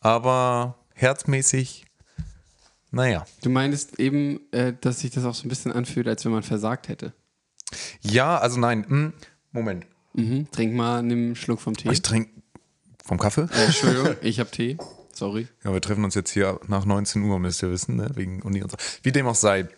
[0.00, 1.86] Aber herzmäßig,
[2.90, 3.24] naja.
[3.42, 6.42] Du meintest eben, äh, dass sich das auch so ein bisschen anfühlt, als wenn man
[6.42, 7.12] versagt hätte.
[8.00, 9.12] Ja, also nein, hm,
[9.52, 9.86] Moment.
[10.14, 10.50] Mhm.
[10.50, 11.90] Trink mal einen Schluck vom Tee.
[11.90, 12.30] Ich trinke
[13.04, 13.48] vom Kaffee.
[13.52, 14.78] Äh, Entschuldigung, ich habe Tee.
[15.14, 15.46] Sorry.
[15.64, 18.10] Ja, wir treffen uns jetzt hier nach 19 Uhr, müsst ihr wissen, ne?
[18.14, 18.76] wegen Uni und so.
[19.02, 19.68] Wie dem auch sei.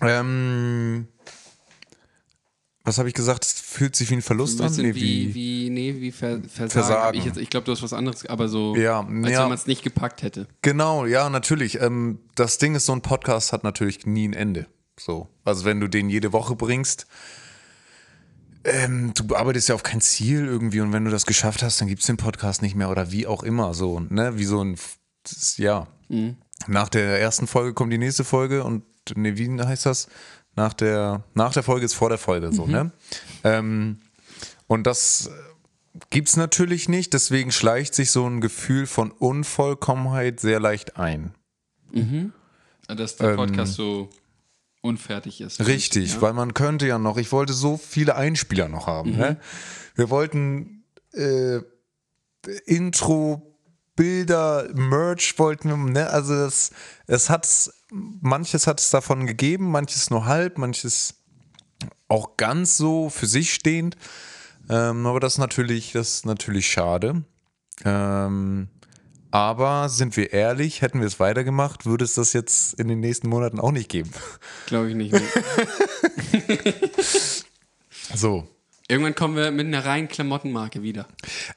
[0.00, 1.06] Ähm,
[2.84, 3.44] was habe ich gesagt?
[3.44, 4.72] Es fühlt sich wie ein Verlust Ein an.
[4.76, 6.70] Nee, wie, wie, nee, wie ver, Versagen.
[6.70, 7.18] Versagen.
[7.18, 9.42] Ich, ich glaube, du hast was anderes, aber so, Ja, als ja.
[9.42, 10.46] wenn man es nicht gepackt hätte.
[10.62, 11.80] Genau, ja, natürlich.
[11.80, 14.66] Ähm, das Ding ist, so ein Podcast hat natürlich nie ein Ende.
[14.98, 15.28] So.
[15.44, 17.06] Also wenn du den jede Woche bringst,
[18.64, 21.88] ähm, du arbeitest ja auf kein Ziel irgendwie und wenn du das geschafft hast, dann
[21.88, 23.74] gibt es den Podcast nicht mehr oder wie auch immer.
[23.74, 24.38] So, ne?
[24.38, 24.76] Wie so ein
[25.22, 25.86] das ist, ja.
[26.66, 30.08] Nach der ersten Folge kommt die nächste Folge und ne, wie heißt das?
[30.56, 32.90] Nach der, nach der Folge ist vor der Folge so, ne?
[33.44, 33.98] Ähm,
[34.66, 35.30] und das
[36.10, 41.34] gibt's natürlich nicht, deswegen schleicht sich so ein Gefühl von Unvollkommenheit sehr leicht ein.
[42.88, 44.10] Dass der Podcast so
[44.82, 45.60] unfertig ist.
[45.60, 46.22] Ähm, Richtig, Ja.
[46.22, 49.12] weil man könnte ja noch, ich wollte so viele Einspieler noch haben.
[49.16, 49.38] Ne?
[49.94, 51.60] Wir wollten äh,
[52.66, 53.56] Intro,
[53.96, 56.08] Bilder, Merch wollten wir, ne?
[56.08, 56.70] Also das,
[57.06, 57.46] es hat
[57.90, 61.16] manches hat es davon gegeben, manches nur halb, manches
[62.08, 63.96] auch ganz so für sich stehend.
[64.70, 67.24] Ähm, aber das ist natürlich, das ist natürlich schade.
[67.84, 68.68] Ähm,
[69.30, 73.28] aber sind wir ehrlich, hätten wir es weitergemacht, würde es das jetzt in den nächsten
[73.28, 74.10] Monaten auch nicht geben.
[74.66, 75.14] Glaube ich nicht.
[78.14, 78.48] So.
[78.88, 81.06] Irgendwann kommen wir mit einer reinen Klamottenmarke wieder.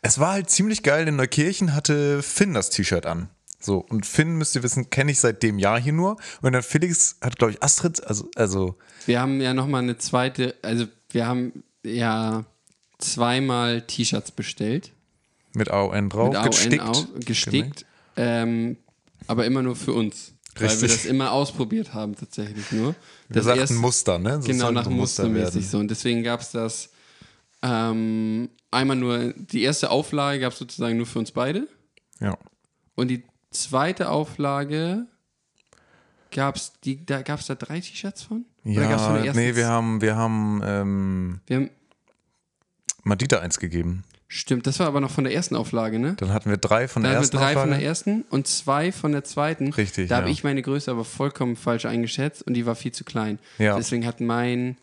[0.02, 1.08] Es war halt ziemlich geil.
[1.08, 3.30] In Neukirchen hatte Finn das T-Shirt an.
[3.60, 6.18] So, und Finn, müsst ihr wissen, kenne ich seit dem Jahr hier nur.
[6.42, 10.54] Und dann Felix hat, glaube ich, Astrid, also, also Wir haben ja nochmal eine zweite,
[10.62, 12.44] also wir haben ja
[13.00, 14.92] zweimal T-Shirts bestellt.
[15.54, 16.84] Mit AON drauf, mit AON gestickt.
[16.84, 17.86] Au, gestickt.
[18.16, 18.78] Ähm,
[19.28, 20.34] aber immer nur für uns.
[20.56, 20.92] Weil wir Richtig.
[20.92, 22.90] das immer ausprobiert haben, tatsächlich nur.
[23.28, 24.32] Wir Das sagten erst- Muster, ne?
[24.38, 25.80] Das Genau, nach so mustermäßig so.
[25.80, 26.90] Und deswegen gab es das
[27.64, 31.68] ähm, einmal nur, die erste Auflage gab es sozusagen nur für uns beide.
[32.20, 32.38] Ja.
[32.96, 35.08] Und die zweite Auflage
[36.32, 38.46] gab es da, gab's da drei T-Shirts von?
[38.66, 41.70] Oder gab's von Ja, der ersten nee, wir haben, wir haben ähm, wir haben
[43.04, 44.04] Madita eins gegeben.
[44.36, 46.16] Stimmt, das war aber noch von der ersten Auflage, ne?
[46.18, 47.80] Dann hatten wir drei von der wir ersten drei von Auflage.
[47.80, 49.72] der ersten und zwei von der zweiten.
[49.74, 50.34] Richtig, Da habe ja.
[50.34, 53.38] ich meine Größe aber vollkommen falsch eingeschätzt und die war viel zu klein.
[53.60, 53.78] Ja.
[53.78, 54.78] Deswegen hat mein,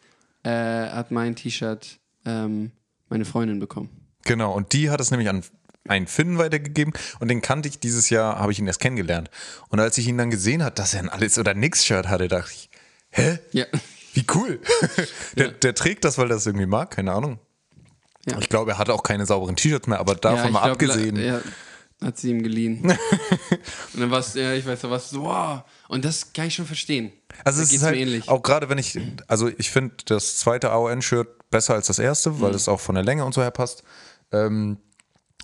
[0.45, 2.71] äh, hat mein T-Shirt ähm,
[3.09, 3.91] meine Freundin bekommen.
[4.23, 5.43] Genau, und die hat es nämlich an
[5.89, 9.31] einen Finn weitergegeben und den kannte ich dieses Jahr, habe ich ihn erst kennengelernt.
[9.69, 12.53] Und als ich ihn dann gesehen hat, dass er ein Alles- oder Nix-Shirt hatte, dachte
[12.55, 12.71] ich,
[13.11, 13.41] hä?
[13.51, 13.65] Ja.
[14.15, 14.61] Wie cool.
[15.37, 17.41] der, der trägt das, weil er das irgendwie mag, keine Ahnung.
[18.27, 18.39] Ja.
[18.39, 21.17] Ich glaube, er hatte auch keine sauberen T-Shirts mehr, aber davon ja, mal glaub, abgesehen.
[21.17, 21.41] Ja,
[22.03, 22.83] hat sie ihm geliehen.
[23.95, 25.63] und dann war es, ja, ich weiß, da war es so, wow.
[25.89, 27.13] Und das kann ich schon verstehen.
[27.45, 28.29] Also da es ist halt ähnlich.
[28.29, 32.41] auch gerade wenn ich, also ich finde das zweite AON-Shirt besser als das erste, Mhm.
[32.41, 33.83] weil es auch von der Länge und so her passt.
[34.33, 34.79] Ähm,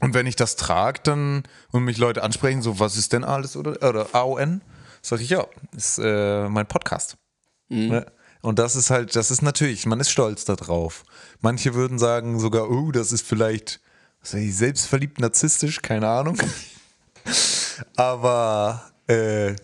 [0.01, 3.57] und wenn ich das trage, dann und mich Leute ansprechen, so was ist denn alles
[3.57, 4.61] oder, oder AON,
[5.01, 7.17] sage ich ja, ist äh, mein Podcast.
[7.69, 7.89] Mhm.
[7.89, 8.07] Ne?
[8.42, 11.05] Und das ist halt, das ist natürlich, man ist stolz darauf.
[11.40, 13.81] Manche würden sagen sogar, oh, das ist vielleicht
[14.22, 16.37] ich, selbstverliebt narzisstisch, keine Ahnung.
[17.96, 19.55] Aber äh,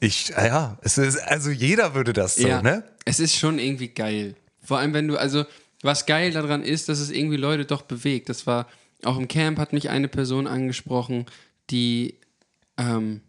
[0.00, 2.84] ich, ah ja, es ist, also jeder würde das so, ja, ne?
[3.04, 4.36] Es ist schon irgendwie geil.
[4.62, 5.44] Vor allem, wenn du, also,
[5.82, 8.28] was geil daran ist, dass es irgendwie Leute doch bewegt.
[8.28, 8.66] Das war,
[9.02, 11.26] auch im Camp hat mich eine Person angesprochen,
[11.70, 12.18] die,
[12.78, 13.20] ähm,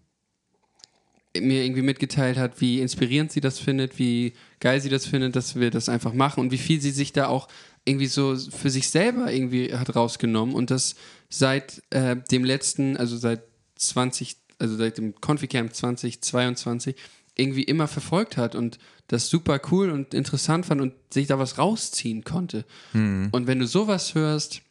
[1.42, 5.56] mir irgendwie mitgeteilt hat, wie inspirierend sie das findet, wie geil sie das findet, dass
[5.56, 7.48] wir das einfach machen und wie viel sie sich da auch
[7.86, 10.96] irgendwie so für sich selber irgendwie hat rausgenommen und das
[11.30, 13.42] seit äh, dem letzten, also seit
[13.76, 16.96] 20, also seit dem Conficamp 2022
[17.36, 21.58] irgendwie immer verfolgt hat und das super cool und interessant fand und sich da was
[21.58, 22.64] rausziehen konnte.
[22.94, 24.62] Und wenn du sowas hörst,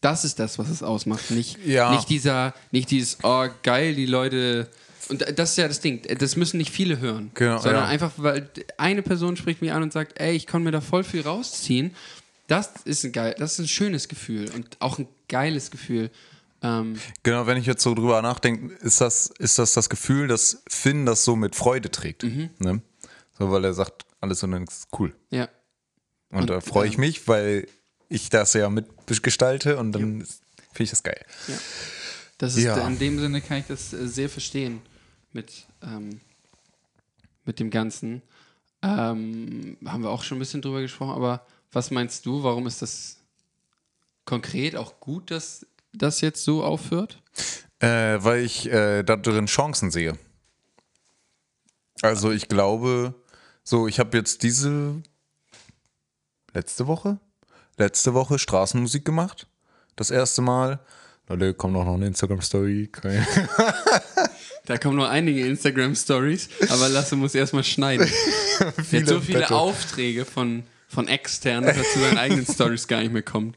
[0.00, 1.30] das ist das, was es ausmacht.
[1.30, 1.90] Nicht, Ja.
[1.92, 4.68] nicht dieser, nicht dieses, oh geil, die Leute.
[5.08, 7.30] Und das ist ja das Ding, das müssen nicht viele hören.
[7.34, 7.88] Genau, sondern ja.
[7.88, 11.04] einfach, weil eine Person spricht mich an und sagt, ey, ich kann mir da voll
[11.04, 11.94] viel rausziehen.
[12.46, 16.10] Das ist ein geil, das ist ein schönes Gefühl und auch ein geiles Gefühl.
[16.62, 20.62] Ähm, Genau, wenn ich jetzt so drüber nachdenke, ist das, ist das das Gefühl, dass
[20.68, 22.24] Finn das so mit Freude trägt.
[22.24, 22.50] Mhm.
[22.58, 22.82] Ne?
[23.38, 25.14] So, weil er sagt, alles und dann ist cool.
[25.30, 25.48] ja.
[26.30, 27.66] Und, Und, da freue ich ähm, mich, weil
[28.10, 30.26] ich das ja mitgestalte und dann
[30.72, 31.24] finde ich das geil.
[32.36, 32.86] Das ist Ja.
[32.86, 34.82] in dem Sinne kann ich das äh, sehr verstehen
[35.32, 36.20] mit, ähm,
[37.44, 38.22] mit dem Ganzen.
[38.82, 42.82] Ähm, haben wir auch schon ein bisschen drüber gesprochen, aber was meinst du, warum ist
[42.82, 43.16] das
[44.24, 47.20] konkret auch gut, dass das jetzt so aufhört?
[47.80, 50.18] Äh, weil ich äh, da drin Chancen sehe.
[52.02, 53.14] Also ich glaube,
[53.64, 55.02] so, ich habe jetzt diese
[56.54, 57.18] letzte Woche,
[57.76, 59.46] letzte Woche Straßenmusik gemacht.
[59.96, 60.80] Das erste Mal.
[61.28, 62.90] Leute, kommt noch eine Instagram-Story.
[64.68, 68.08] Da kommen nur einige Instagram-Stories, aber Lasse muss erstmal schneiden.
[68.60, 69.56] Er hat so viele Petto.
[69.56, 73.56] Aufträge von, von externen, dass er zu seinen eigenen Stories gar nicht mehr kommt.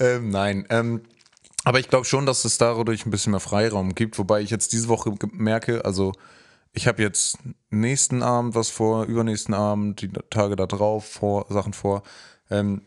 [0.00, 1.02] Ähm, nein, ähm,
[1.64, 4.72] aber ich glaube schon, dass es dadurch ein bisschen mehr Freiraum gibt, wobei ich jetzt
[4.72, 6.12] diese Woche merke, also
[6.72, 7.38] ich habe jetzt
[7.70, 12.02] nächsten Abend was vor, übernächsten Abend, die Tage da drauf, vor, Sachen vor.
[12.50, 12.82] Ähm,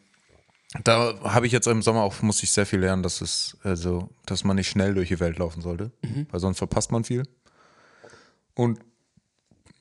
[0.84, 4.10] da habe ich jetzt im Sommer auch, muss ich sehr viel lernen, dass es, also,
[4.26, 5.92] dass man nicht schnell durch die Welt laufen sollte,
[6.32, 7.28] weil sonst verpasst man viel.
[8.56, 8.80] Und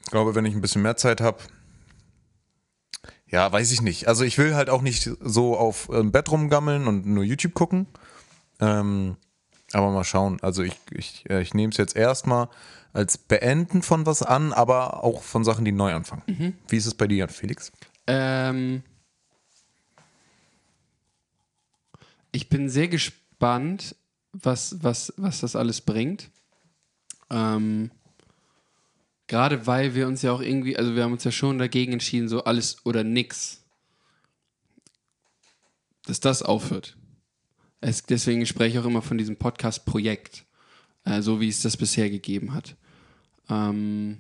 [0.05, 1.39] ich glaube, wenn ich ein bisschen mehr Zeit habe,
[3.27, 4.09] ja, weiß ich nicht.
[4.09, 7.87] Also ich will halt auch nicht so auf im Bett rumgammeln und nur YouTube gucken.
[8.61, 9.17] Ähm,
[9.73, 10.39] aber mal schauen.
[10.43, 12.49] Also ich, ich, äh, ich nehme es jetzt erstmal
[12.93, 16.23] als Beenden von was an, aber auch von Sachen, die neu anfangen.
[16.69, 17.73] Wie ist es bei dir, Felix?
[18.07, 18.83] Ähm,
[22.33, 23.95] ich bin sehr gespannt,
[24.33, 26.31] was, was, was das alles bringt.
[27.31, 27.91] Ähm,
[29.27, 32.29] Gerade weil wir uns ja auch irgendwie, also wir haben uns ja schon dagegen entschieden,
[32.29, 33.63] so alles oder nix.
[36.05, 36.97] Dass das aufhört.
[37.81, 40.45] Es, deswegen spreche ich auch immer von diesem Podcast-Projekt,
[41.05, 42.77] äh, so wie es das bisher gegeben hat.
[43.49, 44.19] Ähm,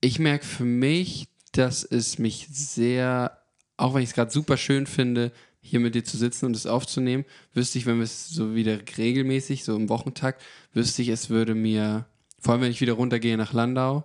[0.00, 3.40] ich merke für mich, dass es mich sehr,
[3.76, 5.32] auch wenn ich es gerade super schön finde,
[5.62, 8.78] hier mit dir zu sitzen und es aufzunehmen, wüsste ich, wenn wir es so wieder
[8.98, 10.42] regelmäßig, so im Wochentakt,
[10.74, 12.04] wüsste ich, es würde mir,
[12.40, 14.04] vor allem wenn ich wieder runtergehe nach Landau,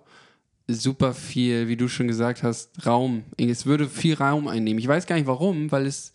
[0.68, 3.24] super viel, wie du schon gesagt hast, Raum.
[3.38, 4.78] Es würde viel Raum einnehmen.
[4.78, 6.12] Ich weiß gar nicht warum, weil es,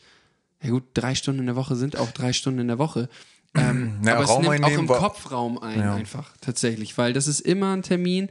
[0.62, 3.10] ja gut, drei Stunden in der Woche sind auch drei Stunden in der Woche.
[3.56, 5.94] Ähm, Ja, aber Raum es nimmt auch im war- Kopf Raum ein, Ja.
[5.94, 6.98] einfach, tatsächlich.
[6.98, 8.30] Weil das ist immer ein Termin,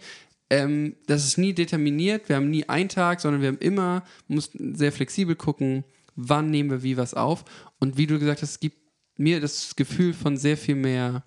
[0.50, 4.74] ähm, das ist nie determiniert, wir haben nie einen Tag, sondern wir haben immer, mussten
[4.74, 5.84] sehr flexibel gucken,
[6.16, 7.44] wann nehmen wir wie was auf.
[7.78, 8.78] Und wie du gesagt hast, es gibt
[9.16, 11.24] mir das Gefühl von sehr viel mehr,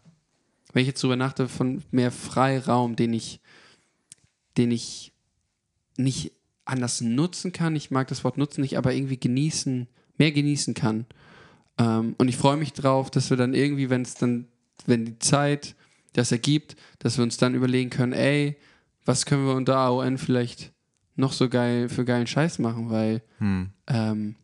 [0.74, 3.40] wenn ich jetzt drüber nachdenke, von mehr Freiraum, den ich,
[4.58, 5.14] den ich
[5.98, 6.34] nicht
[6.66, 7.76] anders nutzen kann.
[7.76, 11.06] Ich mag das Wort nutzen nicht, aber irgendwie genießen, mehr genießen kann.
[11.78, 14.48] Ähm, und ich freue mich drauf, dass wir dann irgendwie, wenn es dann,
[14.86, 15.76] wenn die Zeit
[16.14, 18.58] das ergibt, dass wir uns dann überlegen können, ey,
[19.06, 20.72] was können wir unter AON vielleicht
[21.16, 23.22] noch so geil für geilen Scheiß machen, weil
[23.88, 24.36] ähm,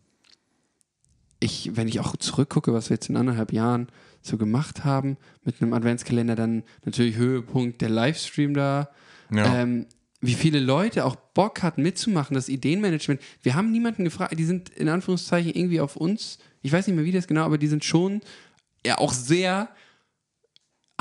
[1.41, 3.87] ich, wenn ich auch zurückgucke, was wir jetzt in anderthalb Jahren
[4.21, 8.89] so gemacht haben, mit einem Adventskalender, dann natürlich Höhepunkt der Livestream da.
[9.31, 9.61] Ja.
[9.61, 9.87] Ähm,
[10.21, 13.19] wie viele Leute auch Bock hatten mitzumachen, das Ideenmanagement.
[13.41, 17.05] Wir haben niemanden gefragt, die sind in Anführungszeichen irgendwie auf uns, ich weiß nicht mehr
[17.05, 18.21] wie das genau, aber die sind schon
[18.85, 19.69] ja auch sehr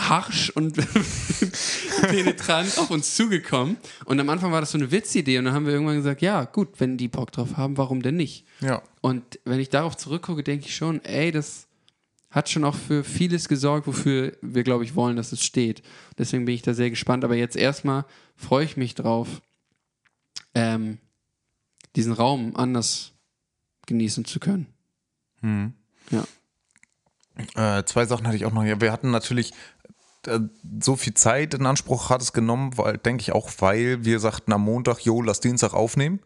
[0.08, 0.76] harsch und
[2.02, 3.76] penetrant auf uns zugekommen.
[4.04, 6.44] Und am Anfang war das so eine Witzidee und dann haben wir irgendwann gesagt, ja
[6.44, 8.46] gut, wenn die Bock drauf haben, warum denn nicht?
[8.60, 8.82] Ja.
[9.00, 11.66] Und wenn ich darauf zurückgucke, denke ich schon, ey, das
[12.30, 15.82] hat schon auch für vieles gesorgt, wofür wir, glaube ich, wollen, dass es steht.
[16.16, 17.24] Deswegen bin ich da sehr gespannt.
[17.24, 18.04] Aber jetzt erstmal
[18.36, 19.42] freue ich mich drauf,
[20.54, 20.98] ähm,
[21.96, 23.12] diesen Raum anders
[23.86, 24.66] genießen zu können.
[26.10, 27.78] Ja.
[27.78, 28.64] Äh, zwei Sachen hatte ich auch noch.
[28.64, 29.52] Ja, wir hatten natürlich
[30.80, 34.52] so viel Zeit in Anspruch hat es genommen, weil, denke ich auch, weil wir sagten
[34.52, 36.20] am Montag, jo, lass Dienstag aufnehmen.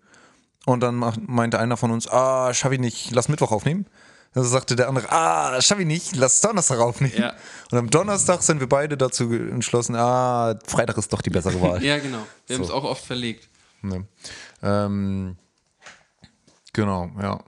[0.67, 3.87] Und dann meinte einer von uns, ah, schaffe ich nicht, lass Mittwoch aufnehmen.
[4.35, 7.15] Also sagte der andere, ah, schaff ich nicht, lass Donnerstag aufnehmen.
[7.17, 7.35] Ja.
[7.71, 11.83] Und am Donnerstag sind wir beide dazu entschlossen, ah, Freitag ist doch die bessere Wahl.
[11.85, 12.27] Ja, genau.
[12.47, 12.71] Wir haben So.
[12.71, 13.49] es auch oft verlegt.
[13.83, 14.07] Ne.
[14.63, 15.37] Ähm,
[16.73, 17.45] genau, ja.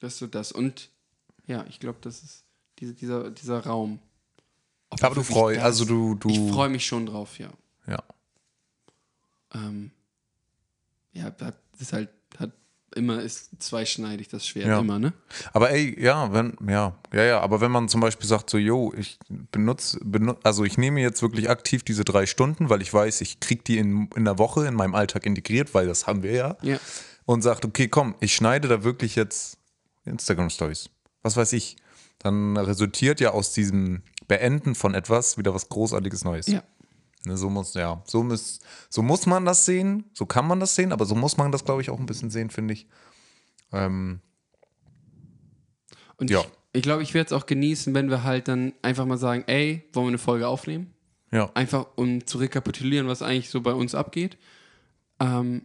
[0.00, 0.52] Das ist so das.
[0.52, 0.90] Und
[1.46, 2.44] ja, ich glaube, das ist
[2.78, 3.98] diese, dieser, dieser Raum.
[4.90, 6.28] Ob Aber du freust, also du, du.
[6.30, 7.50] Ich freue mich schon drauf, ja.
[7.86, 8.02] Ja.
[9.54, 9.90] Ähm,
[11.12, 12.52] ja, das ist halt, hat
[12.94, 14.80] immer ist zweischneidig das Schwert, Ja.
[14.80, 15.12] immer, ne?
[15.52, 18.92] Aber ey, ja, wenn, ja, ja, ja, aber wenn man zum Beispiel sagt, so, yo,
[18.96, 23.20] ich benutze, benut, also ich nehme jetzt wirklich aktiv diese drei Stunden, weil ich weiß,
[23.20, 26.32] ich kriege die in, in der Woche in meinem Alltag integriert, weil das haben wir
[26.32, 26.56] ja.
[26.62, 26.78] Ja.
[27.26, 29.58] Und sagt, okay, komm, ich schneide da wirklich jetzt
[30.06, 30.88] Instagram-Stories.
[31.22, 31.76] Was weiß ich.
[32.20, 36.46] Dann resultiert ja aus diesem Beenden von etwas wieder was Großartiges Neues.
[36.46, 36.62] Ja.
[37.24, 40.74] Ne, so muss, ja, so muss, so muss man das sehen, so kann man das
[40.76, 42.86] sehen, aber so muss man das, glaube ich, auch ein bisschen sehen, finde ich.
[43.72, 44.20] Ähm,
[46.16, 46.40] Und Ja.
[46.40, 49.44] ich, ich glaube, ich werde es auch genießen, wenn wir halt dann einfach mal sagen,
[49.46, 50.94] ey, wollen wir eine Folge aufnehmen?
[51.30, 51.50] ja.
[51.54, 54.38] Einfach um zu rekapitulieren, was eigentlich so bei uns abgeht.
[55.20, 55.62] Ähm,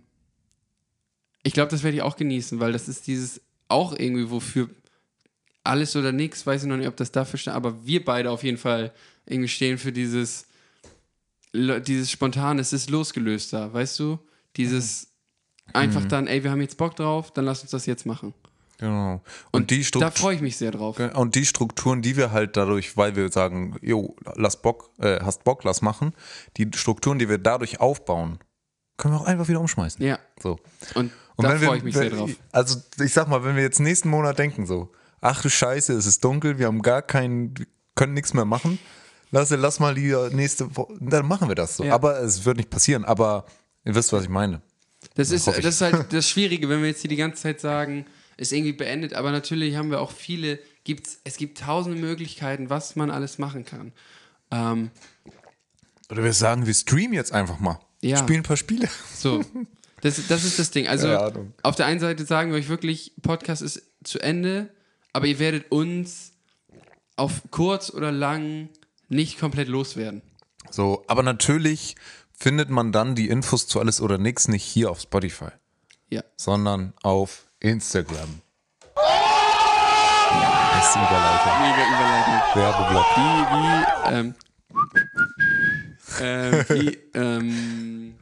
[1.44, 4.70] ich glaube, das werde ich auch genießen, weil das ist dieses auch irgendwie, wofür
[5.64, 8.44] alles oder nichts, weiß ich noch nicht, ob das dafür steht, aber wir beide auf
[8.44, 8.92] jeden Fall
[9.26, 10.46] irgendwie stehen für dieses,
[11.54, 14.20] dieses Spontane, es ist losgelöster, weißt du?
[14.58, 15.08] Dieses
[15.72, 18.34] einfach dann, ey, wir haben jetzt Bock drauf, dann lass uns das jetzt machen.
[18.80, 19.22] Genau.
[19.52, 20.12] Und, die Da Struktur.
[20.12, 21.00] freue ich mich sehr drauf.
[21.00, 25.46] Und die Strukturen, die wir halt dadurch, weil wir sagen, jo, lass Bock, äh, hast
[25.46, 26.14] Bock, lass machen,
[26.58, 28.40] die Strukturen, die wir dadurch aufbauen,
[28.98, 30.06] können wir auch einfach wieder umschmeißen.
[30.06, 30.20] Ja.
[30.42, 30.60] So.
[30.96, 32.32] Und, Und da freue ich mich sehr drauf.
[32.52, 34.92] Also ich sag mal, wenn wir jetzt nächsten Monat denken so,
[35.24, 38.78] ach du Scheiße, es ist dunkel, wir haben gar keinen, wir können nichts mehr machen,
[39.32, 41.86] lass, lass mal die nächste Woche, dann machen wir das so.
[41.86, 41.94] Ja.
[41.94, 43.46] Aber es wird nicht passieren, aber
[43.86, 44.62] ihr wisst, was ich meine.
[45.16, 48.06] Das ist, das ist halt das Schwierige, wenn wir jetzt hier die ganze Zeit sagen,
[48.36, 52.96] ist irgendwie beendet, aber natürlich haben wir auch viele, gibt's, es gibt tausende Möglichkeiten, was
[52.96, 53.94] man alles machen kann.
[54.52, 54.92] Ähm,
[56.10, 57.80] Oder wir sagen, wir streamen jetzt einfach mal.
[58.02, 58.18] Ja.
[58.18, 58.90] Spielen ein paar Spiele.
[59.16, 59.42] so,
[60.02, 60.88] das, das ist das Ding.
[60.88, 61.32] Also
[61.62, 64.70] auf der einen Seite sagen wir euch wirklich, Podcast ist zu Ende,
[65.14, 66.32] aber ihr werdet uns
[67.16, 68.70] auf kurz oder lang
[69.10, 70.22] nicht komplett loswerden.
[70.72, 71.96] So, aber natürlich
[72.38, 75.50] findet man dann die Infos zu alles oder nichts nicht hier auf Spotify,
[76.10, 76.24] Ja.
[76.36, 78.42] sondern auf Instagram.
[80.76, 81.54] Beste Überleitung.
[81.62, 82.40] Mega Überleitung.
[82.56, 83.06] Werbeblock.
[83.16, 83.70] Wie, wie,
[84.14, 84.36] ähm,
[86.20, 88.16] ähm, wie, ähm,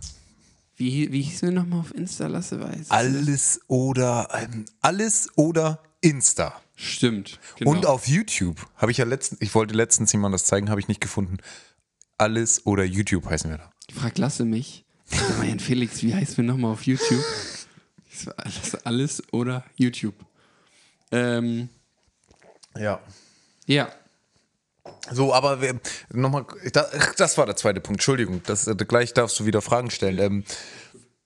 [0.75, 2.89] wie, wie hießen wir nochmal auf Insta, Lasse Weiß?
[2.91, 6.61] Alles oder ähm, alles oder Insta.
[6.81, 7.39] Stimmt.
[7.57, 7.69] Genau.
[7.69, 10.87] Und auf YouTube habe ich ja letztens, ich wollte letztens jemand das zeigen, habe ich
[10.87, 11.37] nicht gefunden.
[12.17, 13.71] Alles oder YouTube heißen wir da.
[13.93, 14.83] Frag Lasse mich.
[15.05, 17.23] Sag mal, Jan Felix, wie heißt wir nochmal auf YouTube?
[18.35, 20.15] Alles, alles oder YouTube.
[21.11, 21.69] Ähm,
[22.75, 22.99] Ja.
[23.67, 23.91] ja.
[25.11, 25.59] So, aber
[26.11, 26.45] nochmal,
[27.17, 30.43] das war der zweite Punkt, Entschuldigung, das, äh, gleich darfst du wieder Fragen stellen.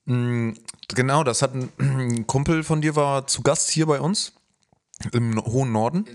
[0.04, 0.54] Ähm, mh,
[0.88, 4.34] genau, das hat ein, ein Kumpel von dir war zu Gast hier bei uns
[5.12, 6.06] im hohen Norden.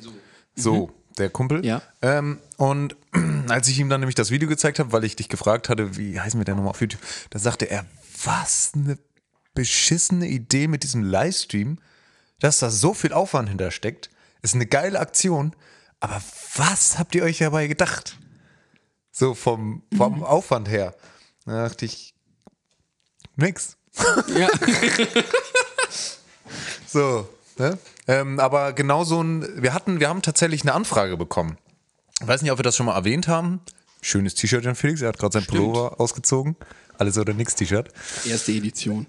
[0.55, 1.65] So, der Kumpel.
[1.65, 1.81] Ja.
[2.01, 2.95] Ähm, und
[3.47, 6.19] als ich ihm dann nämlich das Video gezeigt habe, weil ich dich gefragt hatte, wie
[6.19, 7.85] heißen wir denn nochmal auf YouTube, da sagte er,
[8.23, 8.97] was eine
[9.53, 11.79] beschissene Idee mit diesem Livestream,
[12.39, 14.09] dass da so viel Aufwand hintersteckt.
[14.41, 15.55] Ist eine geile Aktion,
[15.99, 16.21] aber
[16.55, 18.17] was habt ihr euch dabei gedacht?
[19.11, 20.95] So vom, vom Aufwand her.
[21.45, 22.15] Da dachte ich,
[23.35, 23.77] nix.
[24.35, 24.49] ja.
[26.91, 27.25] So,
[27.57, 27.77] ne?
[28.11, 31.57] Ähm, aber genau so ein, wir hatten, wir haben tatsächlich eine Anfrage bekommen.
[32.19, 33.61] Ich weiß nicht, ob wir das schon mal erwähnt haben.
[34.01, 35.59] Schönes T-Shirt, Jan Felix, er hat gerade sein Stimmt.
[35.59, 36.57] Pullover ausgezogen.
[36.97, 37.87] Alles oder nix T-Shirt.
[38.25, 39.07] Erste Edition.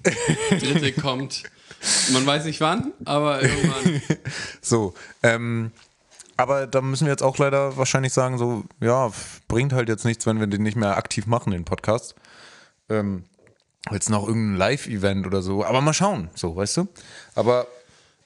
[0.51, 1.43] Dritte kommt.
[2.13, 4.03] Man weiß nicht wann, aber irgendwann.
[4.61, 5.73] So, ähm,
[6.37, 9.11] aber da müssen wir jetzt auch leider wahrscheinlich sagen, so, ja,
[9.49, 12.15] bringt halt jetzt nichts, wenn wir den nicht mehr aktiv machen, den Podcast.
[12.89, 13.25] Ähm,
[13.91, 15.65] jetzt noch irgendein Live-Event oder so.
[15.65, 16.89] Aber mal schauen, so, weißt du?
[17.35, 17.67] Aber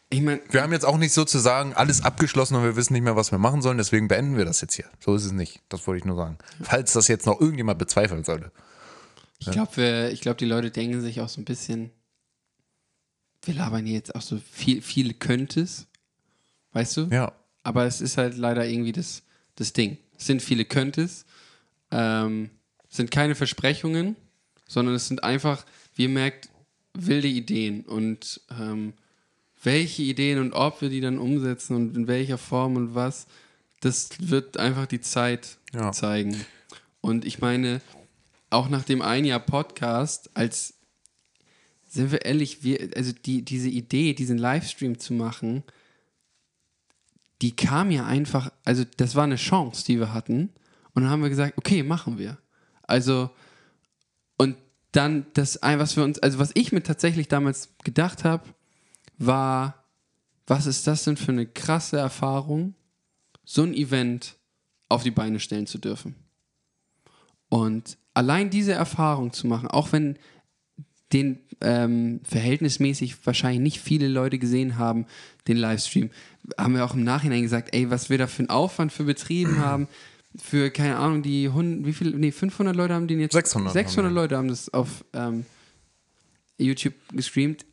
[0.08, 3.16] Ich meine, wir haben jetzt auch nicht sozusagen alles abgeschlossen und wir wissen nicht mehr,
[3.16, 4.86] was wir machen sollen, deswegen beenden wir das jetzt hier.
[5.04, 5.60] So ist es nicht.
[5.68, 6.38] Das wollte ich nur sagen.
[6.62, 8.52] Falls das jetzt noch irgendjemand bezweifeln sollte.
[9.40, 11.90] ich glaube, ich glaub, die Leute denken sich auch so ein bisschen,
[13.42, 15.88] wir labern hier jetzt auch so viel, viel Könntest.
[16.72, 17.08] Weißt du?
[17.10, 17.32] Ja.
[17.64, 19.22] Aber es ist halt leider irgendwie das,
[19.56, 19.98] das Ding.
[20.16, 21.26] Es sind viele Könntest,
[21.90, 22.50] ähm,
[22.88, 24.14] es sind keine Versprechungen,
[24.68, 25.64] sondern es sind einfach,
[25.94, 26.48] wie ihr merkt,
[26.94, 27.82] wilde Ideen.
[27.84, 28.94] Und ähm,
[29.66, 33.26] welche Ideen und ob wir die dann umsetzen und in welcher Form und was,
[33.80, 35.92] das wird einfach die Zeit Ja.
[35.92, 36.36] zeigen.
[37.00, 37.80] Und ich meine,
[38.48, 40.74] auch nach dem ein Jahr Podcast, als
[41.88, 45.62] sind wir ehrlich, wir, also die, diese Idee, diesen Livestream zu machen,
[47.42, 50.50] die kam ja einfach, also das war eine Chance, die wir hatten.
[50.94, 52.38] Und dann haben wir gesagt, okay, machen wir.
[52.82, 53.30] Also,
[54.38, 54.56] und
[54.92, 58.44] dann das, ein- was wir uns, also was ich mir tatsächlich damals gedacht habe,
[59.18, 59.84] war,
[60.46, 62.74] was ist das denn für eine krasse Erfahrung,
[63.44, 64.36] so ein Event
[64.88, 66.14] auf die Beine stellen zu dürfen.
[67.48, 70.18] Und allein diese Erfahrung zu machen, auch wenn
[71.12, 75.06] den ähm, verhältnismäßig wahrscheinlich nicht viele Leute gesehen haben,
[75.46, 76.10] den Livestream,
[76.58, 79.58] haben wir auch im Nachhinein gesagt, ey, was wir da für einen Aufwand für betrieben
[79.64, 79.88] haben,
[80.36, 83.72] für, keine Ahnung, die 100, wie viel, nee, 500 Leute haben den jetzt, 600 haben
[83.72, 84.14] 600 wir.
[84.14, 85.46] Leute haben das auf ähm,
[86.58, 87.64] YouTube gestreamt.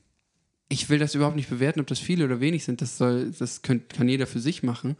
[0.74, 3.62] Ich will das überhaupt nicht bewerten, ob das viele oder wenig sind, das soll, das
[3.62, 4.98] könnt, kann jeder für sich machen.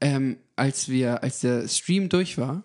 [0.00, 2.64] Ähm, als wir, als der Stream durch war,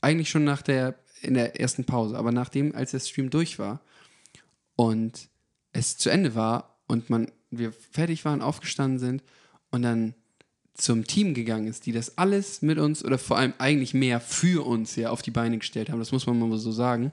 [0.00, 3.82] eigentlich schon nach der, in der ersten Pause, aber nachdem, als der Stream durch war
[4.74, 5.28] und
[5.70, 9.22] es zu Ende war und man, wir fertig waren, aufgestanden sind
[9.70, 10.14] und dann
[10.74, 14.66] zum Team gegangen ist, die das alles mit uns oder vor allem eigentlich mehr für
[14.66, 17.12] uns ja auf die Beine gestellt haben, das muss man mal so sagen,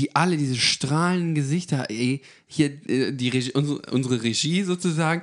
[0.00, 5.22] die alle diese strahlenden Gesichter, ey, hier äh, die Regie, unsere, Regie sozusagen,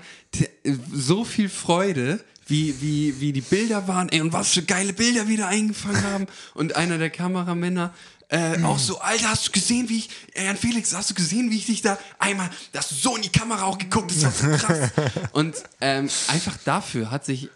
[0.63, 4.93] äh, so viel Freude, wie, wie, wie die Bilder waren, ey, und was für geile
[4.93, 6.27] Bilder wir da eingefangen haben.
[6.53, 7.93] Und einer der Kameramänner
[8.29, 11.49] äh, auch so, Alter, hast du gesehen, wie ich, äh, Jan Felix, hast du gesehen,
[11.49, 14.23] wie ich dich da einmal, da hast du so in die Kamera auch geguckt, das
[14.23, 14.91] war so krass.
[15.31, 17.49] und ähm, einfach dafür hat sich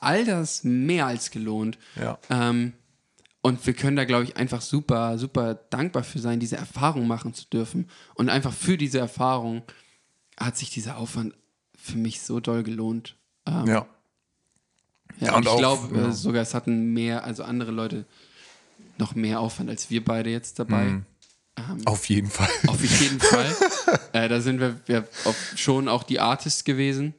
[0.00, 1.76] all das mehr als gelohnt.
[1.96, 2.18] Ja.
[2.30, 2.72] Ähm,
[3.42, 7.34] und wir können da, glaube ich, einfach super, super dankbar für sein, diese Erfahrung machen
[7.34, 7.88] zu dürfen.
[8.14, 9.62] Und einfach für diese Erfahrung
[10.38, 11.34] hat sich dieser Aufwand
[11.76, 13.16] für mich so doll gelohnt.
[13.46, 13.86] Ähm, Ja.
[15.18, 16.08] ja, und und ich glaube ja.
[16.08, 18.06] äh, sogar, es hatten mehr, also andere Leute
[18.98, 20.84] noch mehr Aufwand als wir beide jetzt dabei.
[20.84, 21.06] Mhm.
[21.56, 22.48] Ähm, Auf jeden Fall.
[22.68, 23.54] auf jeden Fall.
[24.12, 27.14] äh, da sind wir, wir auf, schon auch die Artists gewesen.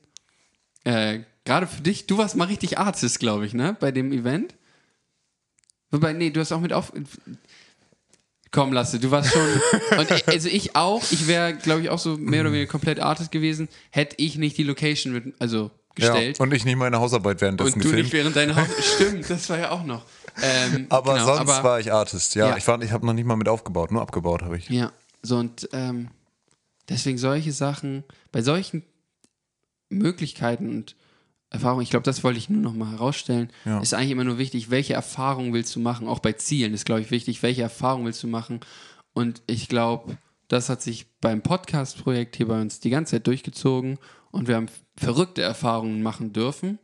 [0.85, 3.75] Äh, Gerade für dich, du warst mal richtig Artist, glaube ich, ne?
[3.77, 4.55] Bei dem Event.
[5.93, 6.91] Wobei, nee, du hast auch mit auf.
[8.51, 9.47] Komm, Lasse, du warst schon.
[9.99, 11.03] Und ich, also ich auch.
[11.11, 14.57] Ich wäre, glaube ich, auch so mehr oder weniger komplett Artist gewesen, hätte ich nicht
[14.57, 16.37] die Location mit, also gestellt.
[16.39, 16.43] Ja.
[16.43, 18.03] Und ich nicht meine Hausarbeit währenddessen und du gefilmt.
[18.05, 18.67] nicht während deiner Haus.
[18.95, 20.05] Stimmt, das war ja auch noch.
[20.41, 22.35] Ähm, aber genau, sonst aber- war ich Artist.
[22.35, 22.57] Ja, Ja.
[22.57, 24.69] ich, war- ich habe noch nicht mal mit aufgebaut, nur abgebaut habe ich.
[24.69, 24.91] Ja,
[25.21, 26.09] so und ähm,
[26.89, 28.83] deswegen solche Sachen, bei solchen
[29.89, 30.95] Möglichkeiten und
[31.53, 33.79] Erfahrungen, ich glaube, das wollte ich nur noch mal herausstellen, Ja.
[33.79, 37.01] ist eigentlich immer nur wichtig, welche Erfahrung willst du machen, auch bei Zielen ist, glaube
[37.01, 38.59] ich, wichtig, welche Erfahrung willst du machen
[39.13, 43.97] und ich glaube, das hat sich beim Podcast-Projekt hier bei uns die ganze Zeit durchgezogen
[44.31, 44.65] und wir haben
[44.97, 46.79] verrückte Erfahrungen machen dürfen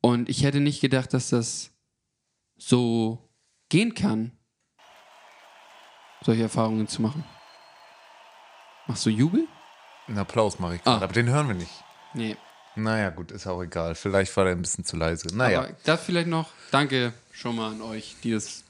[0.00, 1.70] und ich hätte nicht gedacht, dass das
[2.56, 3.28] so
[3.68, 4.32] gehen kann,
[6.24, 7.24] solche Erfahrungen zu machen.
[8.86, 9.46] Machst du Jubel?
[10.08, 10.84] Einen Applaus mache ich Ah.
[10.92, 11.84] gerade, aber den hören wir nicht.
[12.14, 12.36] Nee.
[12.74, 13.94] Naja, gut, ist auch egal.
[13.94, 15.34] Vielleicht war der ein bisschen zu leise.
[15.36, 15.60] Naja.
[15.62, 16.50] Aber das vielleicht noch.
[16.70, 18.64] Danke schon mal an euch, die das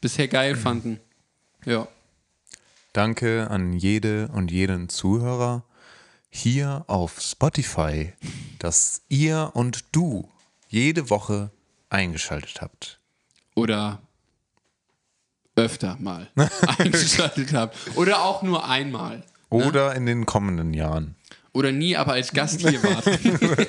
[0.00, 1.00] bisher geil fanden.
[1.64, 1.88] Ja.
[2.92, 5.62] Danke an jede und jeden Zuhörer
[6.30, 8.12] hier auf Spotify,
[8.58, 10.30] dass ihr und du
[10.68, 11.50] jede Woche
[11.90, 12.98] eingeschaltet habt.
[13.54, 14.00] Oder
[15.56, 16.28] öfter mal
[16.78, 17.76] eingeschaltet habt.
[17.96, 19.24] Oder auch nur einmal.
[19.48, 21.16] Oder in den kommenden Jahren.
[21.56, 23.06] Oder nie, aber als Gast hier wart.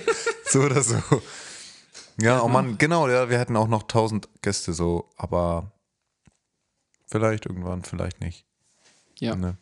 [0.49, 0.95] So oder so.
[2.21, 5.71] Ja, oh Mann, genau, ja, wir hätten auch noch tausend Gäste so, aber
[7.05, 8.45] vielleicht irgendwann, vielleicht nicht.
[9.19, 9.35] ja.
[9.35, 9.57] Ne?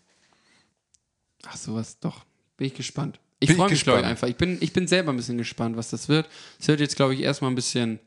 [1.47, 2.23] Ach, sowas, doch.
[2.57, 3.19] Bin ich gespannt.
[3.39, 4.05] Ich freue mich, glaube ich, gespannt.
[4.05, 4.27] einfach.
[4.27, 6.29] Ich bin, ich bin selber ein bisschen gespannt, was das wird.
[6.59, 7.99] Es wird jetzt, glaube ich, erstmal ein bisschen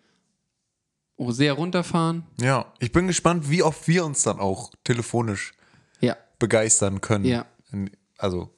[1.17, 2.25] oh, sehr runterfahren.
[2.41, 5.53] Ja, ich bin gespannt, wie oft wir uns dann auch telefonisch
[6.01, 6.17] Ja.
[6.39, 7.25] begeistern können.
[7.27, 7.47] Ja.
[8.17, 8.51] Also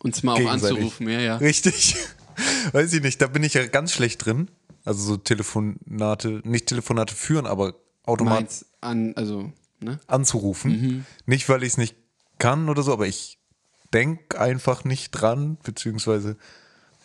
[0.00, 1.36] Uns mal auch anzurufen, ja, ja.
[1.36, 1.96] Richtig.
[2.72, 4.48] Weiß ich nicht, da bin ich ja ganz schlecht drin.
[4.84, 7.74] Also so Telefonate, nicht Telefonate führen, aber
[8.04, 9.98] automatisch an, also, ne?
[10.06, 10.70] anzurufen.
[10.70, 11.06] Mhm.
[11.26, 11.96] Nicht, weil ich es nicht
[12.38, 13.38] kann oder so, aber ich
[13.92, 16.36] denke einfach nicht dran, beziehungsweise,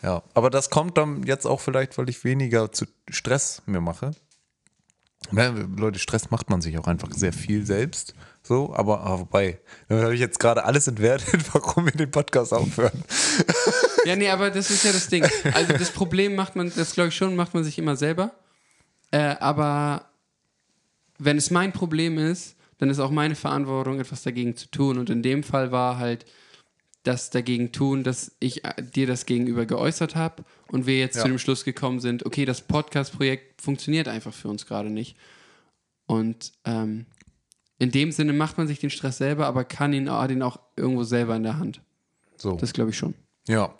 [0.01, 0.21] ja.
[0.33, 4.11] Aber das kommt dann jetzt auch vielleicht, weil ich weniger zu Stress mir mache.
[5.31, 8.13] Ja, Leute, Stress macht man sich auch einfach sehr viel selbst.
[8.45, 12.53] So, aber, aber wobei, da habe ich jetzt gerade alles entwertet, warum wir den Podcast
[12.53, 13.03] aufhören.
[14.05, 15.25] Ja, nee, aber das ist ja das Ding.
[15.53, 18.33] Also das Problem macht man, das glaube ich schon, macht man sich immer selber.
[19.11, 20.09] Äh, aber
[21.19, 24.97] wenn es mein Problem ist, dann ist auch meine Verantwortung, etwas dagegen zu tun.
[24.97, 26.25] Und in dem Fall war halt
[27.03, 31.21] das dagegen tun, dass ich äh, dir das gegenüber geäußert habe und wir jetzt Ja.
[31.21, 35.15] zu dem Schluss gekommen sind, okay, das Podcast-Projekt funktioniert einfach für uns gerade nicht.
[36.07, 37.05] Und ähm,
[37.83, 40.59] in dem Sinne macht man sich den Stress selber, aber kann ihn, hat ihn auch
[40.75, 41.81] irgendwo selber in der Hand.
[42.37, 42.55] So.
[42.55, 43.13] Das glaube ich schon.
[43.47, 43.75] Ja.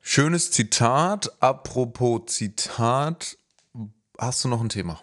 [0.00, 1.30] Schönes Zitat.
[1.40, 3.36] Apropos Zitat.
[4.18, 5.00] Hast du noch ein Thema?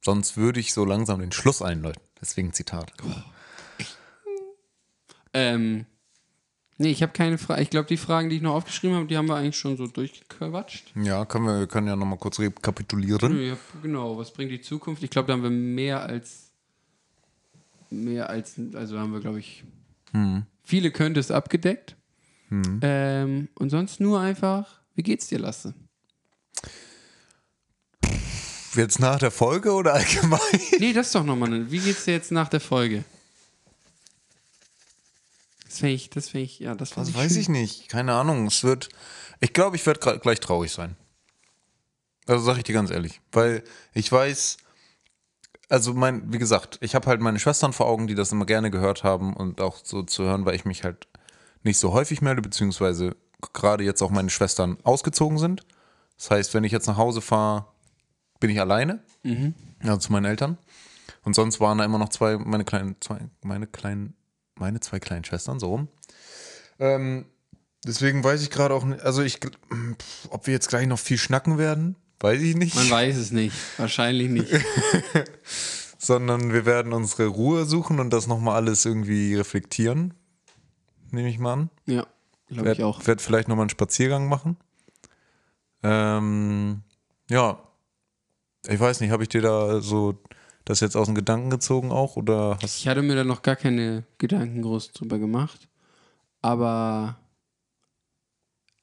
[0.00, 2.00] Sonst würde ich so langsam den Schluss einläuten.
[2.20, 2.92] Deswegen Zitat.
[5.34, 5.86] Ähm,
[6.78, 7.62] nee, ich habe keine Frage.
[7.62, 9.86] Ich glaube, die Fragen, die ich noch aufgeschrieben habe, die haben wir eigentlich schon so
[9.86, 10.92] durchgequatscht.
[10.94, 13.40] Ja, können wir, wir können ja nochmal kurz rekapitulieren.
[13.42, 14.16] Ja, genau.
[14.16, 15.02] Was bringt die Zukunft?
[15.02, 16.45] Ich glaube, da haben wir mehr als.
[17.90, 18.54] Mehr als.
[18.74, 19.64] Also haben wir, glaube ich.
[20.62, 21.96] Viele könnte es abgedeckt.
[22.50, 24.80] Ähm, und sonst nur einfach.
[24.94, 25.74] Wie geht's dir, Lasse?
[28.74, 30.40] Jetzt nach der Folge oder allgemein?
[30.78, 31.70] Nee, das ist doch nochmal eine.
[31.70, 33.04] Wie geht's dir jetzt nach der Folge?
[35.64, 37.88] Das fände ich, das fände ich, ja, das Das weiß ich nicht.
[37.88, 38.46] Keine Ahnung.
[38.46, 38.88] Es wird.
[39.40, 40.96] Ich glaube, ich werde gleich traurig sein.
[42.26, 43.20] Also sage ich dir ganz ehrlich.
[43.32, 43.62] Weil
[43.92, 44.56] ich weiß,
[45.68, 48.70] also mein, wie gesagt, ich habe halt meine Schwestern vor Augen, die das immer gerne
[48.70, 51.08] gehört haben und auch so zu hören, weil ich mich halt
[51.62, 53.16] nicht so häufig melde, beziehungsweise
[53.52, 55.66] gerade jetzt auch meine Schwestern ausgezogen sind.
[56.16, 57.66] Das heißt, wenn ich jetzt nach Hause fahre,
[58.40, 59.02] bin ich alleine.
[59.80, 60.58] Also zu meinen Eltern.
[61.24, 64.14] Und sonst waren da immer noch zwei, meine kleinen, zwei, meine kleinen,
[64.54, 65.88] meine zwei kleinen Schwestern, so rum.
[66.78, 67.26] Ähm,
[67.84, 69.40] deswegen weiß ich gerade auch nicht, also ich,
[70.30, 72.74] ob wir jetzt gleich noch viel schnacken werden, weiß ich nicht.
[72.74, 73.54] Man weiß es nicht.
[73.78, 74.50] Wahrscheinlich nicht.
[75.98, 80.14] Sondern wir werden unsere Ruhe suchen und das nochmal alles irgendwie reflektieren.
[81.10, 81.70] Nehme ich mal an.
[81.86, 82.06] Ja,
[82.48, 83.06] glaube ich auch.
[83.06, 84.56] werd vielleicht nochmal einen Spaziergang machen.
[85.82, 86.82] Ähm,
[87.28, 87.62] ja.
[88.68, 90.18] Ich weiß nicht, habe ich dir da so
[90.64, 92.16] das jetzt aus den Gedanken gezogen auch?
[92.16, 95.68] Oder Ich hatte mir da noch gar keine Gedanken groß drüber gemacht.
[96.42, 97.18] Aber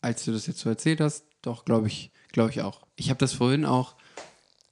[0.01, 2.82] als du das jetzt so erzählt hast, doch, glaube ich, glaube ich auch.
[2.95, 3.95] Ich habe das vorhin auch,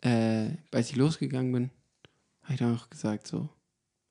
[0.02, 1.70] äh, als ich losgegangen bin,
[2.44, 3.50] habe ich dann auch gesagt, so,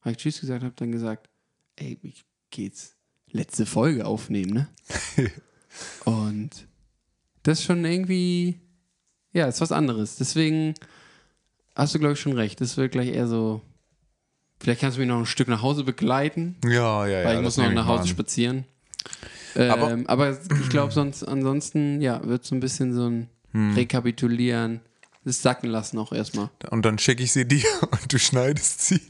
[0.01, 1.29] habe ich Tschüss gesagt, habe dann gesagt,
[1.77, 2.97] ey, ich geh jetzt
[3.31, 4.69] letzte Folge aufnehmen, ne?
[6.05, 6.51] Und
[7.43, 8.61] das ist schon irgendwie,
[9.33, 10.17] ja, ist was anderes.
[10.17, 10.75] Deswegen
[11.75, 12.61] hast du, glaube ich, schon recht.
[12.61, 13.63] Das wird gleich eher so,
[14.61, 16.57] vielleicht kannst du mich noch ein Stück nach Hause begleiten.
[16.65, 17.25] Ja, ja, ja.
[17.25, 18.09] Weil ich muss noch nach Hause an.
[18.09, 18.65] spazieren.
[19.55, 20.31] Aber- Ähm, aber,
[20.61, 23.75] ich glaube, sonst ansonsten, ja, wird so ein bisschen so ein Hm.
[23.75, 24.81] Rekapitulieren,
[25.25, 26.51] das sacken lassen auch erstmal.
[26.71, 29.01] Und dann schicke ich sie dir und du schneidest sie.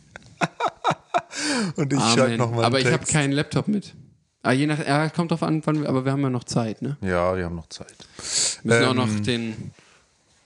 [1.77, 3.95] und ich schreibe nochmal Aber ich habe keinen Laptop mit.
[4.43, 6.97] Ah, je nach, ja, kommt drauf an, wann aber wir haben ja noch Zeit, ne?
[7.03, 7.95] Ja, wir haben noch Zeit.
[8.63, 9.73] Wir müssen Ähm, auch noch den.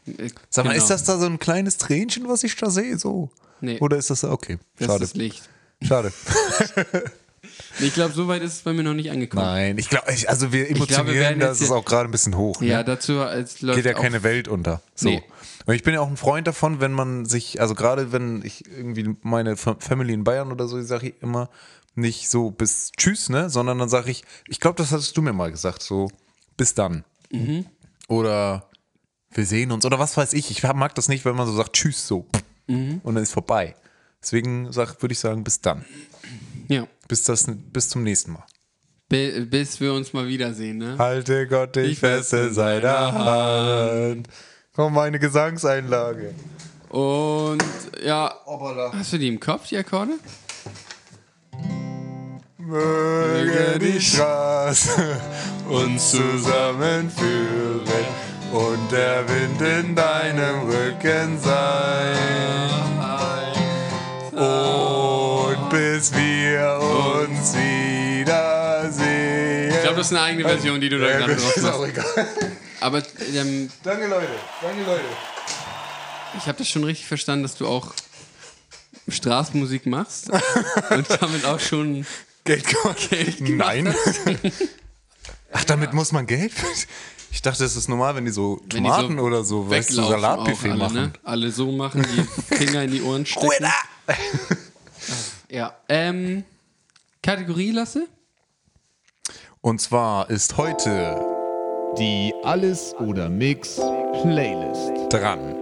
[0.06, 0.82] äh, Sag mal, genau.
[0.82, 2.98] ist das da so ein kleines Tränchen, was ich da sehe?
[2.98, 3.30] So?
[3.60, 4.58] Nee, Oder ist das okay?
[4.78, 5.04] das Schade.
[5.04, 5.48] ist das Licht.
[5.80, 6.12] Schade.
[7.80, 9.44] Ich glaube, so weit ist es bei mir noch nicht angekommen.
[9.44, 12.60] Nein, ich glaube, also wir emotionieren, das ist auch gerade ein bisschen hoch.
[12.60, 12.68] Ne?
[12.68, 14.80] Ja, dazu es läuft Geht ja keine Welt unter.
[14.94, 15.08] So.
[15.08, 15.22] Nee.
[15.66, 18.66] Und ich bin ja auch ein Freund davon, wenn man sich, also gerade wenn ich
[18.68, 21.48] irgendwie meine Fa- Family in Bayern oder so, sage ich immer
[21.94, 25.32] nicht so bis tschüss, ne, sondern dann sage ich, ich glaube, das hattest du mir
[25.32, 26.10] mal gesagt, so
[26.56, 27.04] bis dann.
[27.30, 27.66] Mhm.
[28.08, 28.68] Oder
[29.30, 30.50] wir sehen uns oder was weiß ich.
[30.50, 32.26] Ich mag das nicht, wenn man so sagt tschüss so
[32.66, 33.00] Mhm.
[33.02, 33.74] und dann ist vorbei.
[34.22, 35.84] Deswegen sag, würde ich sagen, bis dann.
[36.68, 36.86] Ja.
[37.08, 38.44] Bis, das, bis zum nächsten Mal.
[39.08, 40.96] Bi- Bis wir uns mal wiedersehen, ne?
[40.98, 44.28] Halte Gott dich Ich fest in seiner Hand.
[44.74, 46.34] Komm, meine Gesangseinlage.
[46.88, 47.62] Und
[48.04, 48.34] ja,
[48.92, 50.12] hast du die im Kopf, die Akkorde?
[52.58, 55.20] Möge die Straße
[55.68, 57.80] uns zusammenführen
[58.52, 62.16] und der Wind in deinem Rücken sein.
[64.32, 66.23] Und bis wir
[69.84, 71.74] glaube, das ist eine eigene Version, die du da Ja, gerade drauf ist machst.
[71.78, 72.28] auch egal.
[72.80, 73.02] Aber
[73.34, 74.28] ähm, Danke, Leute.
[74.60, 75.04] Danke, Leute.
[76.38, 77.92] ich habe das schon richtig verstanden, dass du auch
[79.08, 80.30] Straßenmusik machst
[80.90, 82.06] und damit auch schon
[82.44, 83.08] Geld gemacht.
[83.40, 83.94] Nein.
[85.52, 86.52] Ach, damit muss man Geld.
[87.30, 89.90] Ich dachte, das ist normal, wenn die so Wenn die Tomaten so oder so, weißt
[89.90, 90.94] du, Salatbuffet alle, machen.
[90.94, 91.12] Ne?
[91.24, 93.66] Alle so machen, die Finger in die Ohren stecken.
[95.48, 95.74] Ja.
[95.88, 96.44] Ähm,
[97.22, 98.06] Kategorie lasse?
[99.64, 101.24] Und zwar ist heute
[101.96, 103.76] Die Alles oder Mix
[104.20, 104.92] Playlist.
[105.10, 105.54] dran.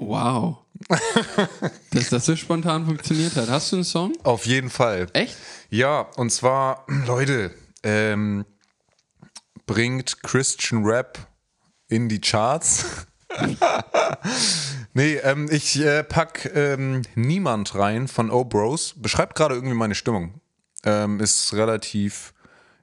[0.00, 0.56] Wow.
[1.92, 3.50] Dass das so spontan funktioniert hat.
[3.50, 4.14] Hast du einen Song?
[4.22, 5.06] Auf jeden Fall.
[5.12, 5.36] Echt?
[5.68, 7.50] Ja, und zwar, Leute,
[7.82, 8.46] ähm,
[9.66, 11.18] bringt Christian Rap
[11.88, 13.06] in die Charts.
[14.94, 18.94] nee, ähm, ich äh, pack ähm, Niemand rein von O-Bros.
[18.96, 20.40] Beschreibt gerade irgendwie meine Stimmung.
[20.86, 22.32] Ähm, ist relativ,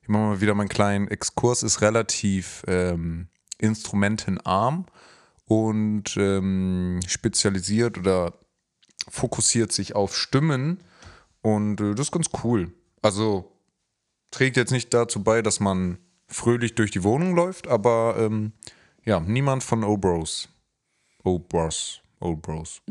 [0.04, 4.86] ich mache mal wieder meinen kleinen Exkurs, ist relativ ähm, instrumentenarm
[5.45, 8.34] und ähm, spezialisiert oder
[9.10, 10.84] fokussiert sich auf Stimmen
[11.41, 12.74] und äh, das ist ganz cool.
[13.01, 13.49] Also
[14.30, 18.51] trägt jetzt nicht dazu bei, dass man fröhlich durch die Wohnung läuft, aber ähm,
[19.06, 20.49] ja, niemand von O-Bros.
[21.24, 22.01] O-Bros.
[22.20, 22.82] O-Bros.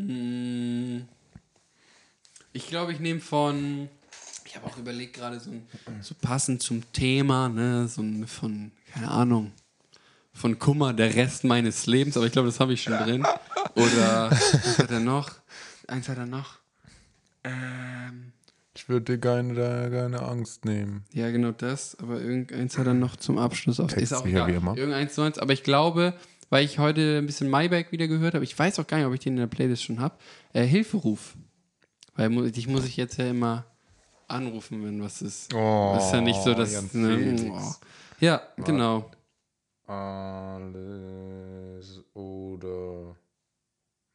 [2.54, 3.90] Ich glaube, ich nehme von.
[4.52, 5.50] Ich habe auch überlegt, gerade so,
[6.02, 9.50] so passend zum Thema, ne, so ein von, keine Ahnung,
[10.34, 13.26] von Kummer, der Rest meines Lebens, aber ich glaube, das habe ich schon drin.
[13.74, 15.30] Oder, was hat er noch?
[15.88, 16.58] Eins hat er noch.
[17.44, 18.32] Ähm,
[18.74, 19.54] Ich würde dir keine,
[19.90, 21.04] keine Angst nehmen.
[21.14, 23.88] ja, genau das, aber irgendeins hat er noch zum Abschluss auf.
[23.94, 24.48] Text Ist auch egal.
[24.48, 24.76] wie immer.
[24.76, 26.12] Irgendeins sonst, aber ich glaube,
[26.50, 29.14] weil ich heute ein bisschen Mayback wieder gehört habe, ich weiß auch gar nicht, ob
[29.14, 30.14] ich den in der Playlist schon habe,
[30.52, 31.36] äh, Hilferuf.
[32.16, 33.64] Weil dich muss ich jetzt ja immer
[34.28, 35.52] anrufen, wenn was ist.
[35.54, 36.92] Oh, ist ja nicht so, dass.
[36.94, 37.72] Ne, oh.
[38.20, 39.10] Ja, genau.
[39.86, 43.16] Alles oder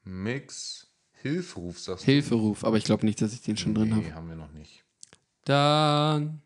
[0.03, 0.83] Mix.
[1.21, 3.81] Hilferuf, sagst Hilferuf, aber ich glaube nicht, dass ich den schon du?
[3.81, 4.15] drin Nee, habe.
[4.15, 4.83] haben wir noch nicht.
[5.45, 6.41] Dann,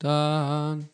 [0.00, 0.88] dann,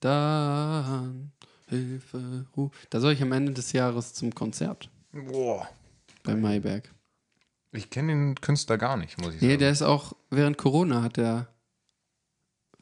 [0.00, 1.32] dann,
[1.68, 2.72] Hilferuf.
[2.88, 5.68] Da soll ich am Ende des Jahres zum Konzert Boah.
[6.24, 6.90] bei Mayberg.
[7.72, 9.58] Ich kenne den Künstler gar nicht, muss ich Nee, sagen.
[9.60, 11.48] der ist auch, während Corona hat er,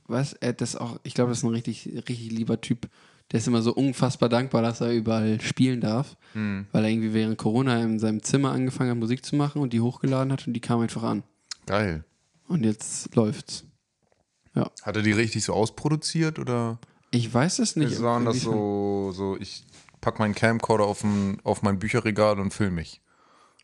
[0.06, 2.88] was, er hat das auch, ich glaube, das ist ein richtig, richtig lieber Typ.
[3.32, 6.66] Der ist immer so unfassbar dankbar, dass er überall spielen darf, Hm.
[6.70, 9.80] weil er irgendwie während Corona in seinem Zimmer angefangen hat, Musik zu machen und die
[9.80, 11.24] hochgeladen hat und die kam einfach an.
[11.66, 12.04] Geil.
[12.46, 13.64] Und jetzt läuft's.
[14.54, 16.78] Hat er die richtig so ausproduziert oder
[17.10, 17.92] Ich weiß es nicht.
[17.92, 19.64] ist waren das so, so ich
[20.00, 23.02] pack meinen Camcorder auf, ein, auf mein Bücherregal und film mich?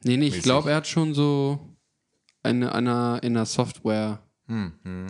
[0.05, 1.59] Nee, nee, ich glaube, er hat schon so
[2.43, 5.07] eine, eine, in der Software Hm, hm.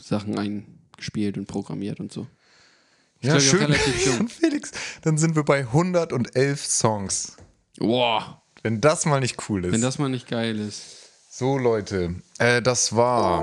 [0.00, 2.26] Sachen eingespielt und programmiert und so.
[3.20, 3.72] Ich Ja, schön.
[4.28, 4.70] Felix,
[5.02, 7.36] dann sind wir bei 111 Songs.
[7.78, 9.72] Boah, Wenn das mal nicht cool ist.
[9.72, 11.10] wenn das mal nicht geil ist.
[11.30, 13.42] so, Leute, äh, das war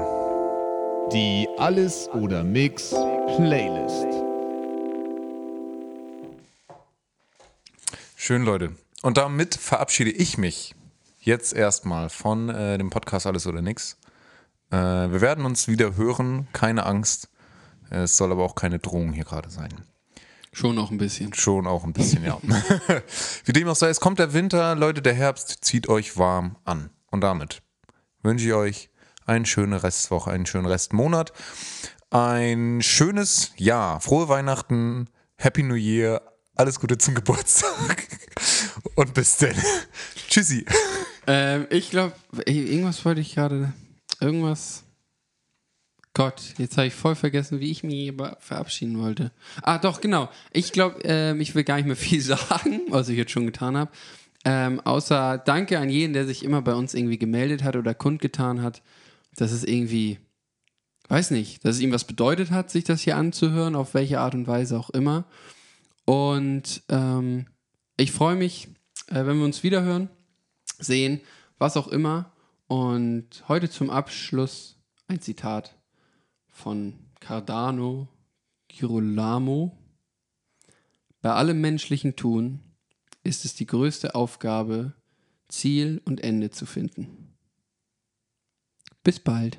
[1.13, 2.89] Die Alles oder Mix
[3.38, 4.07] Playlist.
[8.16, 8.76] schön, Leute.
[9.05, 10.73] Und damit verabschiede ich mich
[11.19, 13.99] jetzt erstmal von äh, dem Podcast Alles oder Nix.
[14.71, 17.29] Äh, wir werden uns wieder hören, keine Angst.
[17.91, 19.69] Es soll aber auch keine Drohung hier gerade sein.
[20.51, 21.35] Schon noch ein bisschen.
[21.35, 22.39] Schon auch ein bisschen, ja.
[23.45, 26.89] Wie dem auch sei, es kommt der Winter, Leute, der Herbst zieht euch warm an.
[27.11, 27.61] Und damit
[28.23, 28.89] wünsche ich euch
[29.27, 31.31] eine schöne Restwoche, einen schönen Restmonat,
[32.09, 36.23] ein schönes Jahr, frohe Weihnachten, Happy New Year,
[36.55, 38.07] alles Gute zum Geburtstag
[38.95, 39.55] und bis dann.
[40.30, 40.65] Tschüssi.
[41.28, 42.13] Ähm, ich glaube,
[42.45, 43.73] irgendwas wollte ich gerade.
[44.19, 44.84] Irgendwas.
[46.13, 49.32] Gott, jetzt habe ich voll vergessen, wie ich mich verabschieden wollte.
[49.61, 50.30] Ah, doch, genau.
[50.53, 53.76] Ich glaube, ähm, ich will gar nicht mehr viel sagen, was ich jetzt schon getan
[53.76, 53.91] habe.
[54.45, 58.61] Ähm, außer Danke an jeden, der sich immer bei uns irgendwie gemeldet hat oder kundgetan
[58.61, 58.82] hat,
[59.36, 60.19] dass es irgendwie,
[61.09, 64.36] weiß nicht, dass es ihm was bedeutet hat, sich das hier anzuhören, auf welche Art
[64.36, 65.26] und Weise auch immer.
[66.05, 67.47] Und ähm,
[67.97, 68.67] ich freue mich,
[69.07, 70.09] äh, wenn wir uns wiederhören
[70.79, 71.21] sehen,
[71.57, 72.31] was auch immer.
[72.67, 74.77] Und heute zum Abschluss
[75.07, 75.75] ein Zitat
[76.47, 78.07] von Cardano
[78.67, 79.77] Girolamo.
[81.21, 82.59] Bei allem menschlichen Tun
[83.23, 84.93] ist es die größte Aufgabe,
[85.47, 87.33] Ziel und Ende zu finden.
[89.03, 89.57] Bis bald.